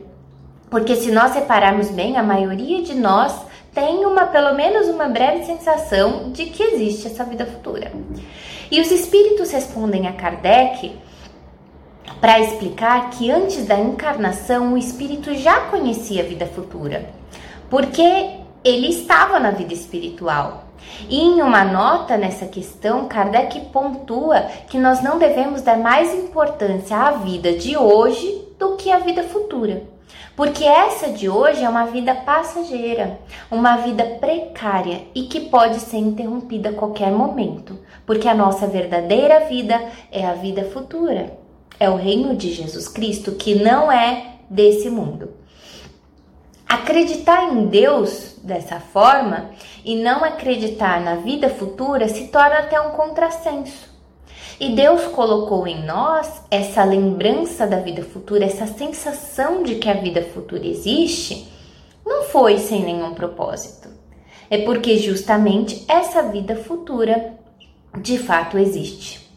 Porque 0.69 0.95
se 0.95 1.11
nós 1.11 1.33
repararmos 1.33 1.89
bem, 1.89 2.17
a 2.17 2.23
maioria 2.23 2.83
de 2.83 2.93
nós 2.93 3.35
tem 3.73 4.05
uma 4.05 4.27
pelo 4.27 4.53
menos 4.55 4.87
uma 4.87 5.07
breve 5.07 5.45
sensação 5.45 6.31
de 6.31 6.45
que 6.45 6.61
existe 6.61 7.07
essa 7.07 7.23
vida 7.23 7.45
futura. 7.45 7.91
E 8.69 8.79
os 8.79 8.91
espíritos 8.91 9.49
respondem 9.51 10.07
a 10.07 10.13
Kardec 10.13 10.95
para 12.21 12.39
explicar 12.39 13.09
que 13.11 13.31
antes 13.31 13.65
da 13.65 13.79
encarnação 13.79 14.73
o 14.73 14.77
espírito 14.77 15.33
já 15.33 15.61
conhecia 15.61 16.21
a 16.21 16.25
vida 16.25 16.45
futura, 16.45 17.09
porque 17.69 18.38
ele 18.63 18.87
estava 18.87 19.39
na 19.39 19.51
vida 19.51 19.73
espiritual. 19.73 20.65
E 21.09 21.19
em 21.19 21.41
uma 21.41 21.63
nota 21.63 22.17
nessa 22.17 22.45
questão, 22.45 23.07
Kardec 23.07 23.59
pontua 23.71 24.41
que 24.67 24.77
nós 24.77 25.01
não 25.01 25.17
devemos 25.17 25.61
dar 25.61 25.77
mais 25.77 26.13
importância 26.13 26.97
à 26.97 27.11
vida 27.11 27.53
de 27.53 27.77
hoje 27.77 28.47
do 28.57 28.75
que 28.75 28.91
à 28.91 28.99
vida 28.99 29.23
futura. 29.23 29.83
Porque 30.35 30.63
essa 30.63 31.09
de 31.09 31.29
hoje 31.29 31.63
é 31.63 31.69
uma 31.69 31.85
vida 31.85 32.15
passageira, 32.15 33.19
uma 33.51 33.77
vida 33.77 34.05
precária 34.21 35.01
e 35.13 35.23
que 35.23 35.41
pode 35.41 35.79
ser 35.81 35.97
interrompida 35.97 36.69
a 36.69 36.73
qualquer 36.73 37.11
momento, 37.11 37.77
porque 38.05 38.27
a 38.27 38.33
nossa 38.33 38.65
verdadeira 38.65 39.41
vida 39.41 39.81
é 40.11 40.25
a 40.25 40.33
vida 40.33 40.63
futura. 40.63 41.37
É 41.79 41.89
o 41.89 41.95
reino 41.95 42.35
de 42.35 42.53
Jesus 42.53 42.87
Cristo 42.87 43.33
que 43.33 43.55
não 43.55 43.91
é 43.91 44.35
desse 44.49 44.89
mundo. 44.89 45.31
Acreditar 46.67 47.51
em 47.53 47.65
Deus 47.65 48.28
dessa 48.49 48.79
forma 48.79 49.51
e 49.85 49.95
não 49.95 50.23
acreditar 50.25 50.99
na 50.99 51.15
vida 51.15 51.49
futura 51.49 52.09
se 52.09 52.27
torna 52.27 52.57
até 52.57 52.81
um 52.81 52.91
contrassenso. 52.91 53.87
E 54.59 54.75
Deus 54.75 55.05
colocou 55.05 55.65
em 55.65 55.85
nós 55.85 56.43
essa 56.51 56.83
lembrança 56.83 57.65
da 57.65 57.79
vida 57.79 58.03
futura, 58.03 58.43
essa 58.43 58.67
sensação 58.67 59.63
de 59.63 59.75
que 59.75 59.87
a 59.87 59.93
vida 59.93 60.21
futura 60.21 60.67
existe, 60.67 61.49
não 62.05 62.23
foi 62.23 62.57
sem 62.57 62.83
nenhum 62.83 63.13
propósito. 63.13 63.87
É 64.49 64.57
porque 64.65 64.97
justamente 64.97 65.85
essa 65.87 66.23
vida 66.23 66.57
futura 66.57 67.35
de 68.01 68.17
fato 68.17 68.57
existe. 68.57 69.28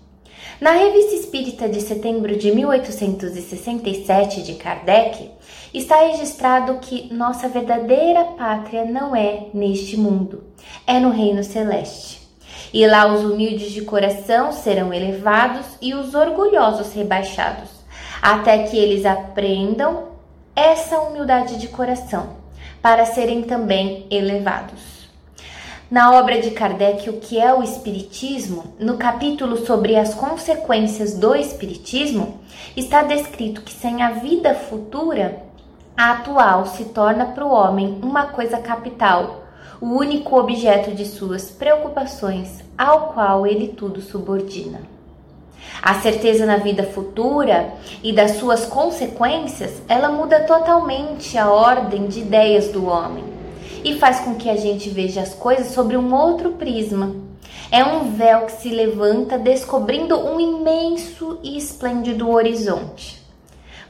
Na 0.63 0.71
Revista 0.71 1.17
Espírita 1.17 1.69
de 1.69 1.81
setembro 1.81 2.37
de 2.37 2.53
1867 2.53 4.45
de 4.45 4.55
Kardec, 4.55 5.29
está 5.75 6.05
registrado 6.05 6.79
que 6.79 7.13
nossa 7.13 7.49
verdadeira 7.49 8.23
pátria 8.23 8.85
não 8.85 9.17
é 9.17 9.47
neste 9.53 9.97
mundo, 9.97 10.45
é 10.87 11.01
no 11.01 11.11
reino 11.11 11.43
celeste. 11.43 12.23
E 12.73 12.87
lá 12.87 13.13
os 13.13 13.25
humildes 13.25 13.73
de 13.73 13.83
coração 13.83 14.53
serão 14.53 14.95
elevados 14.95 15.67
e 15.81 15.95
os 15.95 16.15
orgulhosos 16.15 16.93
rebaixados, 16.93 17.69
até 18.23 18.63
que 18.63 18.77
eles 18.77 19.05
aprendam 19.05 20.11
essa 20.55 21.01
humildade 21.01 21.59
de 21.59 21.67
coração, 21.67 22.37
para 22.81 23.05
serem 23.05 23.43
também 23.43 24.07
elevados. 24.13 24.92
Na 25.93 26.19
obra 26.19 26.41
de 26.41 26.53
Kardec, 26.53 27.11
O 27.11 27.21
que 27.21 27.39
é 27.39 27.53
o 27.53 27.63
Espiritismo, 27.63 28.65
no 28.81 28.97
capítulo 28.97 29.59
sobre 29.67 29.95
as 29.95 30.15
consequências 30.15 31.13
do 31.13 31.37
Espiritismo, 31.37 32.41
está 32.75 33.03
descrito 33.03 33.61
que 33.61 33.75
sem 33.75 34.03
a 34.03 34.13
vida 34.13 34.55
futura, 34.55 35.43
a 35.95 36.13
atual 36.13 36.65
se 36.65 36.87
torna 36.87 37.27
para 37.27 37.45
o 37.45 37.53
homem 37.53 37.99
uma 38.03 38.25
coisa 38.29 38.57
capital, 38.57 39.43
o 39.83 39.89
único 39.89 40.35
objeto 40.35 40.93
de 40.93 41.05
suas 41.05 41.51
preocupações, 41.51 42.65
ao 42.79 43.09
qual 43.09 43.47
ele 43.47 43.69
tudo 43.69 44.01
subordina. 44.01 44.81
A 45.83 45.93
certeza 45.97 46.47
na 46.47 46.57
vida 46.57 46.85
futura 46.85 47.71
e 48.03 48.15
das 48.15 48.39
suas 48.39 48.65
consequências, 48.65 49.83
ela 49.87 50.09
muda 50.09 50.41
totalmente 50.45 51.37
a 51.37 51.51
ordem 51.51 52.07
de 52.07 52.21
ideias 52.21 52.69
do 52.69 52.87
homem 52.87 53.32
e 53.85 53.99
faz 53.99 54.21
com 54.21 54.35
que 54.35 54.49
a 54.49 54.57
gente 54.57 54.89
veja 54.91 55.21
as 55.21 55.35
coisas 55.35 55.69
sobre 55.69 55.97
um 55.97 56.15
outro 56.15 56.53
prisma. 56.53 57.15
É 57.71 57.83
um 57.85 58.13
véu 58.13 58.47
que 58.47 58.53
se 58.53 58.69
levanta, 58.69 59.39
descobrindo 59.39 60.19
um 60.19 60.39
imenso 60.39 61.39
e 61.43 61.57
esplêndido 61.57 62.31
horizonte. 62.31 63.23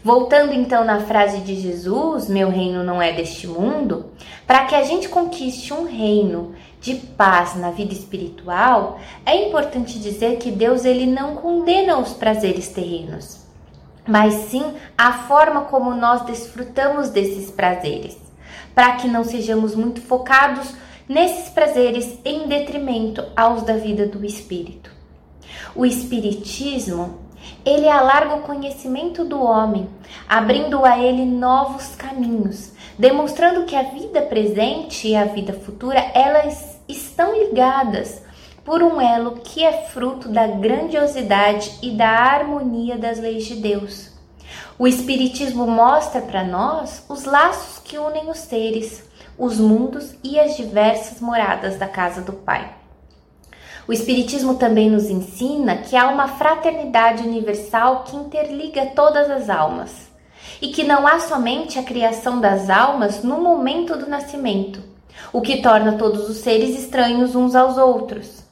Voltando 0.04 0.52
então 0.52 0.84
na 0.84 1.00
frase 1.00 1.38
de 1.38 1.54
Jesus, 1.54 2.28
meu 2.28 2.48
reino 2.48 2.82
não 2.82 3.00
é 3.00 3.12
deste 3.12 3.46
mundo, 3.46 4.06
para 4.46 4.64
que 4.64 4.74
a 4.74 4.82
gente 4.82 5.08
conquiste 5.08 5.72
um 5.72 5.84
reino 5.84 6.54
de 6.80 6.94
paz 6.94 7.54
na 7.54 7.70
vida 7.70 7.92
espiritual, 7.92 8.98
é 9.24 9.48
importante 9.48 10.00
dizer 10.00 10.38
que 10.38 10.50
Deus 10.50 10.84
ele 10.84 11.06
não 11.06 11.36
condena 11.36 11.98
os 11.98 12.12
prazeres 12.12 12.68
terrenos, 12.68 13.40
mas 14.06 14.34
sim 14.50 14.64
a 14.98 15.12
forma 15.12 15.62
como 15.62 15.94
nós 15.94 16.22
desfrutamos 16.22 17.10
desses 17.10 17.50
prazeres 17.50 18.21
para 18.74 18.96
que 18.96 19.08
não 19.08 19.24
sejamos 19.24 19.74
muito 19.74 20.00
focados 20.00 20.74
nesses 21.08 21.50
prazeres 21.50 22.18
em 22.24 22.46
detrimento 22.46 23.24
aos 23.36 23.62
da 23.62 23.76
vida 23.76 24.06
do 24.06 24.24
espírito. 24.24 24.90
O 25.74 25.84
espiritismo, 25.84 27.18
ele 27.64 27.88
alarga 27.88 28.36
o 28.36 28.42
conhecimento 28.42 29.24
do 29.24 29.42
homem, 29.42 29.88
abrindo 30.28 30.84
a 30.84 30.98
ele 30.98 31.24
novos 31.24 31.94
caminhos, 31.96 32.72
demonstrando 32.98 33.64
que 33.64 33.74
a 33.74 33.82
vida 33.82 34.22
presente 34.22 35.08
e 35.08 35.16
a 35.16 35.24
vida 35.24 35.52
futura, 35.52 35.98
elas 36.14 36.80
estão 36.88 37.36
ligadas 37.36 38.22
por 38.64 38.82
um 38.82 39.00
elo 39.00 39.40
que 39.42 39.64
é 39.64 39.86
fruto 39.86 40.28
da 40.28 40.46
grandiosidade 40.46 41.78
e 41.82 41.90
da 41.90 42.08
harmonia 42.08 42.96
das 42.96 43.18
leis 43.18 43.44
de 43.44 43.56
Deus. 43.56 44.11
O 44.82 44.86
Espiritismo 44.88 45.64
mostra 45.64 46.20
para 46.20 46.42
nós 46.42 47.04
os 47.08 47.22
laços 47.22 47.78
que 47.78 47.96
unem 47.96 48.28
os 48.28 48.38
seres, 48.38 49.08
os 49.38 49.56
mundos 49.60 50.12
e 50.24 50.40
as 50.40 50.56
diversas 50.56 51.20
moradas 51.20 51.78
da 51.78 51.86
casa 51.86 52.20
do 52.20 52.32
Pai. 52.32 52.74
O 53.86 53.92
Espiritismo 53.92 54.56
também 54.56 54.90
nos 54.90 55.08
ensina 55.08 55.76
que 55.76 55.94
há 55.94 56.08
uma 56.08 56.26
fraternidade 56.26 57.22
universal 57.22 58.02
que 58.02 58.16
interliga 58.16 58.86
todas 58.86 59.30
as 59.30 59.48
almas 59.48 60.10
e 60.60 60.72
que 60.72 60.82
não 60.82 61.06
há 61.06 61.20
somente 61.20 61.78
a 61.78 61.84
criação 61.84 62.40
das 62.40 62.68
almas 62.68 63.22
no 63.22 63.40
momento 63.40 63.96
do 63.96 64.10
nascimento, 64.10 64.82
o 65.32 65.40
que 65.40 65.62
torna 65.62 65.92
todos 65.92 66.28
os 66.28 66.38
seres 66.38 66.76
estranhos 66.76 67.36
uns 67.36 67.54
aos 67.54 67.78
outros. 67.78 68.42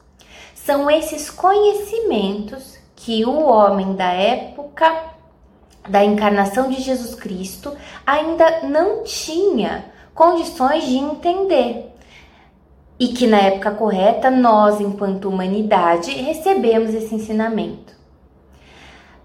São 0.55 0.89
esses 0.89 1.29
conhecimentos 1.29 2.79
que 2.95 3.25
o 3.25 3.49
homem 3.49 3.97
da 3.97 4.13
época 4.13 5.10
da 5.91 6.05
encarnação 6.05 6.71
de 6.71 6.81
Jesus 6.81 7.15
Cristo 7.15 7.77
ainda 8.07 8.61
não 8.63 9.03
tinha 9.03 9.85
condições 10.15 10.85
de 10.85 10.97
entender. 10.97 11.93
E 12.99 13.09
que 13.09 13.27
na 13.27 13.39
época 13.39 13.73
correta 13.73 14.31
nós, 14.31 14.81
enquanto 14.81 15.29
humanidade, 15.29 16.13
recebemos 16.13 16.95
esse 16.95 17.15
ensinamento. 17.15 17.99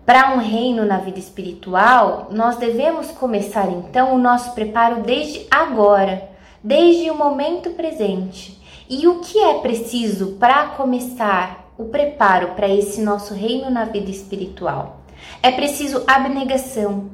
Para 0.06 0.34
um 0.34 0.38
reino 0.38 0.86
na 0.86 0.97
vida 0.97 1.19
espiritual, 1.19 2.30
nós 2.32 2.58
devemos 2.58 3.12
começar 3.12 3.69
então 3.69 4.15
o 4.15 4.17
nosso 4.17 4.54
preparo 4.54 5.01
desde 5.01 5.45
agora, 5.51 6.30
desde 6.63 7.10
o 7.10 7.15
momento 7.15 7.71
presente. 7.71 8.62
E 8.89 9.08
o 9.08 9.19
que 9.19 9.39
é 9.39 9.56
preciso 9.56 10.34
para 10.39 10.67
começar 10.67 11.71
o 11.78 11.86
preparo 11.86 12.49
para 12.49 12.69
esse 12.69 13.01
nosso 13.01 13.34
reino 13.34 13.69
na 13.69 13.84
vida 13.86 14.12
espiritual? 14.12 14.94
É 15.41 15.51
preciso 15.51 16.03
abnegação, 16.07 17.11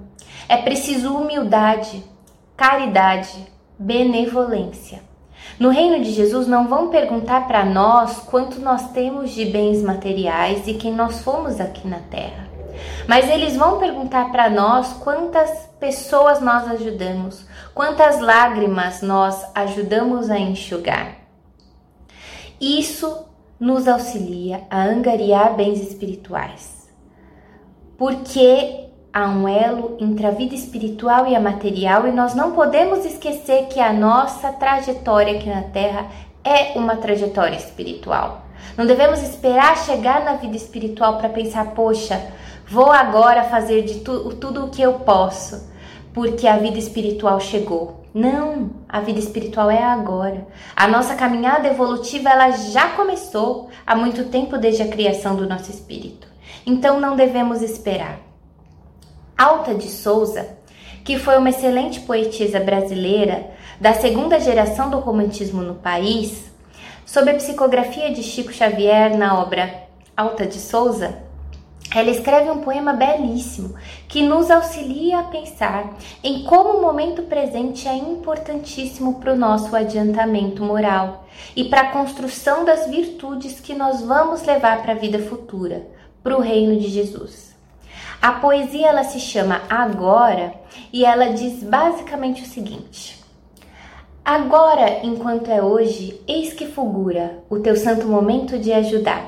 é 0.48 0.58
preciso 0.58 1.14
humildade, 1.16 2.04
caridade, 2.56 3.48
benevolência. 3.78 5.02
No 5.60 5.70
reino 5.70 6.04
de 6.04 6.12
Jesus 6.12 6.48
não 6.48 6.68
vão 6.68 6.90
perguntar 6.90 7.48
para 7.48 7.66
nós 7.66 8.20
quanto 8.20 8.60
nós 8.60 8.92
temos 8.92 9.32
de 9.32 9.46
bens 9.46 9.82
materiais 9.82 10.68
e 10.68 10.76
quem 10.76 10.94
nós 10.94 11.22
fomos 11.22 11.60
aqui 11.60 11.88
na 11.88 12.00
terra. 12.00 12.48
Mas 13.08 13.30
eles 13.30 13.56
vão 13.56 13.80
perguntar 13.80 14.32
para 14.32 14.50
nós 14.50 14.94
quantas 14.94 15.70
pessoas 15.80 16.40
nós 16.40 16.70
ajudamos, 16.72 17.46
quantas 17.74 18.20
lágrimas 18.20 19.02
nós 19.02 19.46
ajudamos 19.54 20.30
a 20.30 20.40
enxugar. 20.40 21.16
Isso 22.60 23.26
nos 23.60 23.88
auxilia 23.88 24.64
a 24.70 24.84
angariar 24.84 25.56
bens 25.56 25.82
espirituais 25.82 26.81
porque 28.02 28.88
há 29.14 29.28
um 29.28 29.48
elo 29.48 29.96
entre 30.00 30.26
a 30.26 30.32
vida 30.32 30.56
espiritual 30.56 31.28
e 31.28 31.36
a 31.36 31.40
material 31.40 32.08
e 32.08 32.12
nós 32.12 32.34
não 32.34 32.54
podemos 32.54 33.06
esquecer 33.06 33.68
que 33.68 33.80
a 33.80 33.94
nossa 33.94 34.52
trajetória 34.54 35.38
aqui 35.38 35.48
na 35.48 35.62
Terra 35.62 36.08
é 36.44 36.72
uma 36.80 36.96
trajetória 36.96 37.56
espiritual. 37.56 38.48
Não 38.76 38.88
devemos 38.88 39.22
esperar 39.22 39.78
chegar 39.78 40.26
na 40.26 40.34
vida 40.34 40.58
espiritual 40.58 41.20
para 41.20 41.30
pensar, 41.30 41.76
poxa, 41.76 42.20
vou 42.68 42.92
agora 42.92 43.44
fazer 43.44 43.84
de 43.84 44.00
tu, 44.00 44.34
tudo 44.34 44.66
o 44.66 44.70
que 44.72 44.82
eu 44.82 44.94
posso, 44.94 45.72
porque 46.12 46.48
a 46.48 46.58
vida 46.58 46.80
espiritual 46.80 47.40
chegou. 47.40 48.04
Não, 48.16 48.72
a 48.90 49.00
vida 49.00 49.20
espiritual 49.20 49.70
é 49.70 49.84
agora. 49.84 50.48
A 50.76 50.88
nossa 50.88 51.14
caminhada 51.14 51.68
evolutiva 51.68 52.32
ela 52.32 52.50
já 52.50 52.90
começou 52.96 53.70
há 53.86 53.96
muito 53.96 54.26
tempo 54.26 54.58
desde 54.58 54.82
a 54.82 54.88
criação 54.88 55.36
do 55.36 55.48
nosso 55.48 55.70
espírito 55.70 56.31
então 56.66 57.00
não 57.00 57.16
devemos 57.16 57.62
esperar. 57.62 58.20
Alta 59.38 59.74
de 59.74 59.88
Souza, 59.88 60.58
que 61.04 61.18
foi 61.18 61.38
uma 61.38 61.50
excelente 61.50 62.02
poetisa 62.02 62.60
brasileira 62.60 63.52
da 63.80 63.94
segunda 63.94 64.40
geração 64.40 64.90
do 64.90 65.00
romantismo 65.00 65.62
no 65.62 65.76
país, 65.76 66.52
sob 67.06 67.30
a 67.30 67.36
psicografia 67.36 68.12
de 68.12 68.22
Chico 68.22 68.54
Xavier 68.54 69.18
na 69.18 69.40
obra 69.40 69.88
Alta 70.16 70.46
de 70.46 70.60
Souza, 70.60 71.18
ela 71.94 72.10
escreve 72.10 72.50
um 72.50 72.62
poema 72.62 72.94
belíssimo 72.94 73.76
que 74.08 74.22
nos 74.24 74.50
auxilia 74.50 75.20
a 75.20 75.24
pensar 75.24 75.94
em 76.24 76.44
como 76.44 76.78
o 76.78 76.82
momento 76.82 77.24
presente 77.24 77.88
é 77.88 77.96
importantíssimo 77.96 79.20
para 79.20 79.34
o 79.34 79.38
nosso 79.38 79.76
adiantamento 79.76 80.64
moral 80.64 81.28
e 81.56 81.66
para 81.66 81.82
a 81.82 81.92
construção 81.92 82.64
das 82.64 82.88
virtudes 82.88 83.60
que 83.60 83.74
nós 83.74 84.02
vamos 84.02 84.44
levar 84.44 84.82
para 84.82 84.94
a 84.94 84.96
vida 84.96 85.20
futura, 85.20 85.86
para 86.24 86.38
o 86.38 86.42
reino 86.42 86.80
de 86.80 86.88
Jesus. 86.88 87.56
A 88.22 88.34
poesia 88.34 88.88
ela 88.88 89.04
se 89.04 89.20
chama 89.20 89.62
Agora 89.70 90.54
e 90.94 91.04
ela 91.06 91.34
diz 91.34 91.64
basicamente 91.64 92.44
o 92.44 92.46
seguinte: 92.46 93.20
Agora, 94.24 95.00
enquanto 95.04 95.50
é 95.50 95.62
hoje, 95.62 96.22
eis 96.28 96.54
que 96.54 96.66
fulgura 96.66 97.40
o 97.50 97.60
teu 97.60 97.76
santo 97.76 98.08
momento 98.08 98.60
de 98.60 98.72
ajudar. 98.72 99.26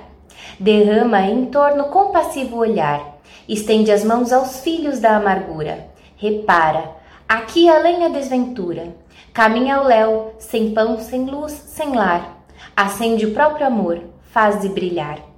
Derrama 0.60 1.21
em 1.21 1.47
torno 1.47 1.86
compassivo 1.86 2.58
olhar, 2.58 3.19
estende 3.47 3.91
as 3.91 4.03
mãos 4.03 4.32
aos 4.32 4.60
filhos 4.60 4.99
da 4.99 5.17
amargura. 5.17 5.88
Repara, 6.15 6.91
aqui 7.27 7.67
além 7.67 8.06
a 8.06 8.10
desventura, 8.10 8.93
Caminha 9.34 9.82
o 9.82 9.88
léu, 9.88 10.36
sem 10.38 10.75
pão, 10.75 10.99
sem 10.99 11.25
luz, 11.25 11.51
sem 11.51 11.95
lar. 11.95 12.45
Acende 12.77 13.25
o 13.25 13.34
próprio 13.34 13.65
amor, 13.65 13.99
faz-de 14.29 14.69
brilhar. 14.69 15.33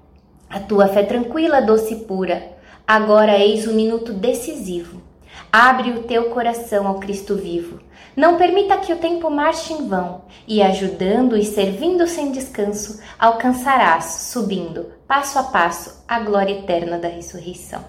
A 0.55 0.59
tua 0.61 0.87
fé 0.87 1.03
tranquila, 1.03 1.61
doce 1.61 1.95
e 1.95 1.97
pura, 2.05 2.41
agora 2.87 3.37
eis 3.37 3.67
o 3.67 3.73
minuto 3.73 4.13
decisivo. 4.13 5.01
Abre 5.51 5.91
o 5.91 6.03
teu 6.03 6.29
coração 6.29 6.87
ao 6.87 6.95
Cristo 6.95 7.35
vivo. 7.35 7.81
Não 8.15 8.37
permita 8.37 8.77
que 8.77 8.93
o 8.93 8.95
tempo 8.95 9.29
marche 9.29 9.73
em 9.73 9.85
vão, 9.85 10.21
e 10.47 10.61
ajudando 10.61 11.35
e 11.35 11.43
servindo 11.43 12.07
sem 12.07 12.31
descanso, 12.31 13.01
alcançarás, 13.19 14.29
subindo, 14.31 14.85
passo 15.05 15.37
a 15.37 15.43
passo, 15.43 16.01
a 16.07 16.21
glória 16.21 16.53
eterna 16.53 16.97
da 16.97 17.09
ressurreição. 17.09 17.83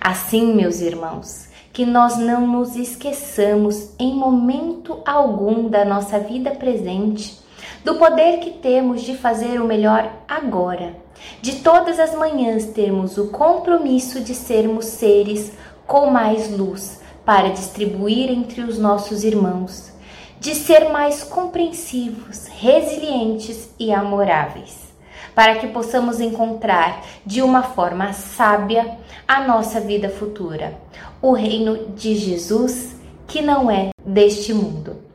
Assim, 0.00 0.52
meus 0.52 0.80
irmãos, 0.80 1.50
que 1.72 1.86
nós 1.86 2.18
não 2.18 2.48
nos 2.48 2.74
esqueçamos 2.74 3.94
em 3.96 4.12
momento 4.12 5.00
algum 5.06 5.68
da 5.68 5.84
nossa 5.84 6.18
vida 6.18 6.50
presente 6.50 7.39
do 7.84 7.94
poder 7.96 8.38
que 8.40 8.50
temos 8.50 9.02
de 9.02 9.16
fazer 9.16 9.60
o 9.60 9.66
melhor 9.66 10.10
agora, 10.28 10.96
de 11.40 11.56
todas 11.56 11.98
as 11.98 12.14
manhãs 12.14 12.66
termos 12.66 13.16
o 13.18 13.28
compromisso 13.28 14.20
de 14.20 14.34
sermos 14.34 14.86
seres 14.86 15.52
com 15.86 16.10
mais 16.10 16.50
luz 16.50 17.00
para 17.24 17.48
distribuir 17.48 18.30
entre 18.30 18.62
os 18.62 18.78
nossos 18.78 19.24
irmãos, 19.24 19.92
de 20.38 20.54
ser 20.54 20.90
mais 20.90 21.22
compreensivos, 21.22 22.46
resilientes 22.46 23.70
e 23.78 23.92
amoráveis, 23.92 24.92
para 25.34 25.56
que 25.56 25.68
possamos 25.68 26.20
encontrar 26.20 27.02
de 27.24 27.42
uma 27.42 27.62
forma 27.62 28.12
sábia 28.12 28.98
a 29.28 29.46
nossa 29.46 29.80
vida 29.80 30.08
futura, 30.08 30.78
o 31.20 31.32
reino 31.32 31.88
de 31.94 32.14
Jesus 32.14 32.96
que 33.26 33.40
não 33.40 33.70
é 33.70 33.90
deste 34.04 34.52
mundo. 34.52 35.09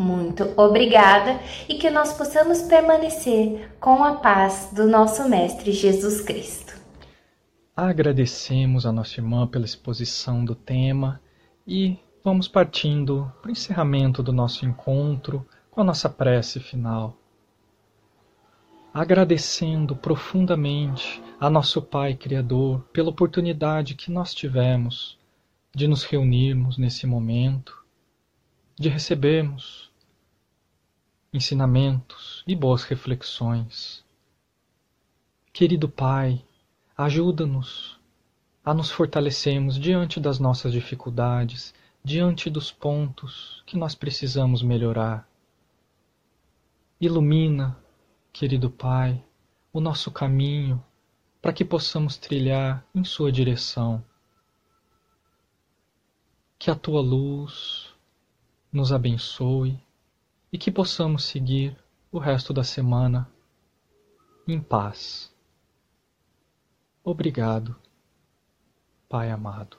Muito 0.00 0.54
obrigada 0.56 1.38
e 1.68 1.74
que 1.74 1.90
nós 1.90 2.14
possamos 2.14 2.62
permanecer 2.62 3.70
com 3.78 4.02
a 4.02 4.14
paz 4.14 4.70
do 4.72 4.88
nosso 4.88 5.28
Mestre 5.28 5.72
Jesus 5.72 6.22
Cristo. 6.22 6.74
Agradecemos 7.76 8.86
a 8.86 8.92
nossa 8.92 9.20
irmã 9.20 9.46
pela 9.46 9.66
exposição 9.66 10.42
do 10.42 10.54
tema 10.54 11.20
e 11.66 11.98
vamos 12.24 12.48
partindo 12.48 13.30
para 13.42 13.50
o 13.50 13.52
encerramento 13.52 14.22
do 14.22 14.32
nosso 14.32 14.64
encontro 14.64 15.46
com 15.70 15.82
a 15.82 15.84
nossa 15.84 16.08
prece 16.08 16.60
final. 16.60 17.14
Agradecendo 18.94 19.94
profundamente 19.94 21.22
a 21.38 21.50
nosso 21.50 21.82
Pai 21.82 22.14
Criador 22.14 22.80
pela 22.90 23.10
oportunidade 23.10 23.94
que 23.94 24.10
nós 24.10 24.32
tivemos 24.32 25.18
de 25.74 25.86
nos 25.86 26.04
reunirmos 26.04 26.78
nesse 26.78 27.06
momento, 27.06 27.84
de 28.78 28.88
recebermos 28.88 29.89
ensinamentos 31.32 32.44
e 32.46 32.54
boas 32.54 32.84
reflexões. 32.84 34.04
Querido 35.52 35.88
Pai, 35.88 36.44
Ajuda-nos 37.00 37.98
a 38.62 38.74
nos 38.74 38.90
fortalecermos 38.90 39.80
diante 39.80 40.20
das 40.20 40.38
nossas 40.38 40.70
dificuldades, 40.70 41.72
diante 42.04 42.50
dos 42.50 42.70
pontos 42.70 43.62
que 43.64 43.74
nós 43.74 43.94
precisamos 43.94 44.62
melhorar. 44.62 45.26
Ilumina, 47.00 47.74
querido 48.30 48.68
Pai, 48.68 49.24
o 49.72 49.80
nosso 49.80 50.10
caminho 50.10 50.84
para 51.40 51.54
que 51.54 51.64
possamos 51.64 52.18
trilhar 52.18 52.84
em 52.94 53.02
Sua 53.02 53.32
direção. 53.32 54.04
Que 56.58 56.70
a 56.70 56.74
Tua 56.74 57.00
luz 57.00 57.94
nos 58.70 58.92
abençoe 58.92 59.80
e 60.52 60.58
que 60.58 60.70
possamos 60.70 61.24
seguir 61.24 61.76
o 62.10 62.18
resto 62.18 62.52
da 62.52 62.64
semana 62.64 63.30
em 64.46 64.60
paz. 64.60 65.32
Obrigado, 67.04 67.76
Pai 69.08 69.30
amado. 69.30 69.78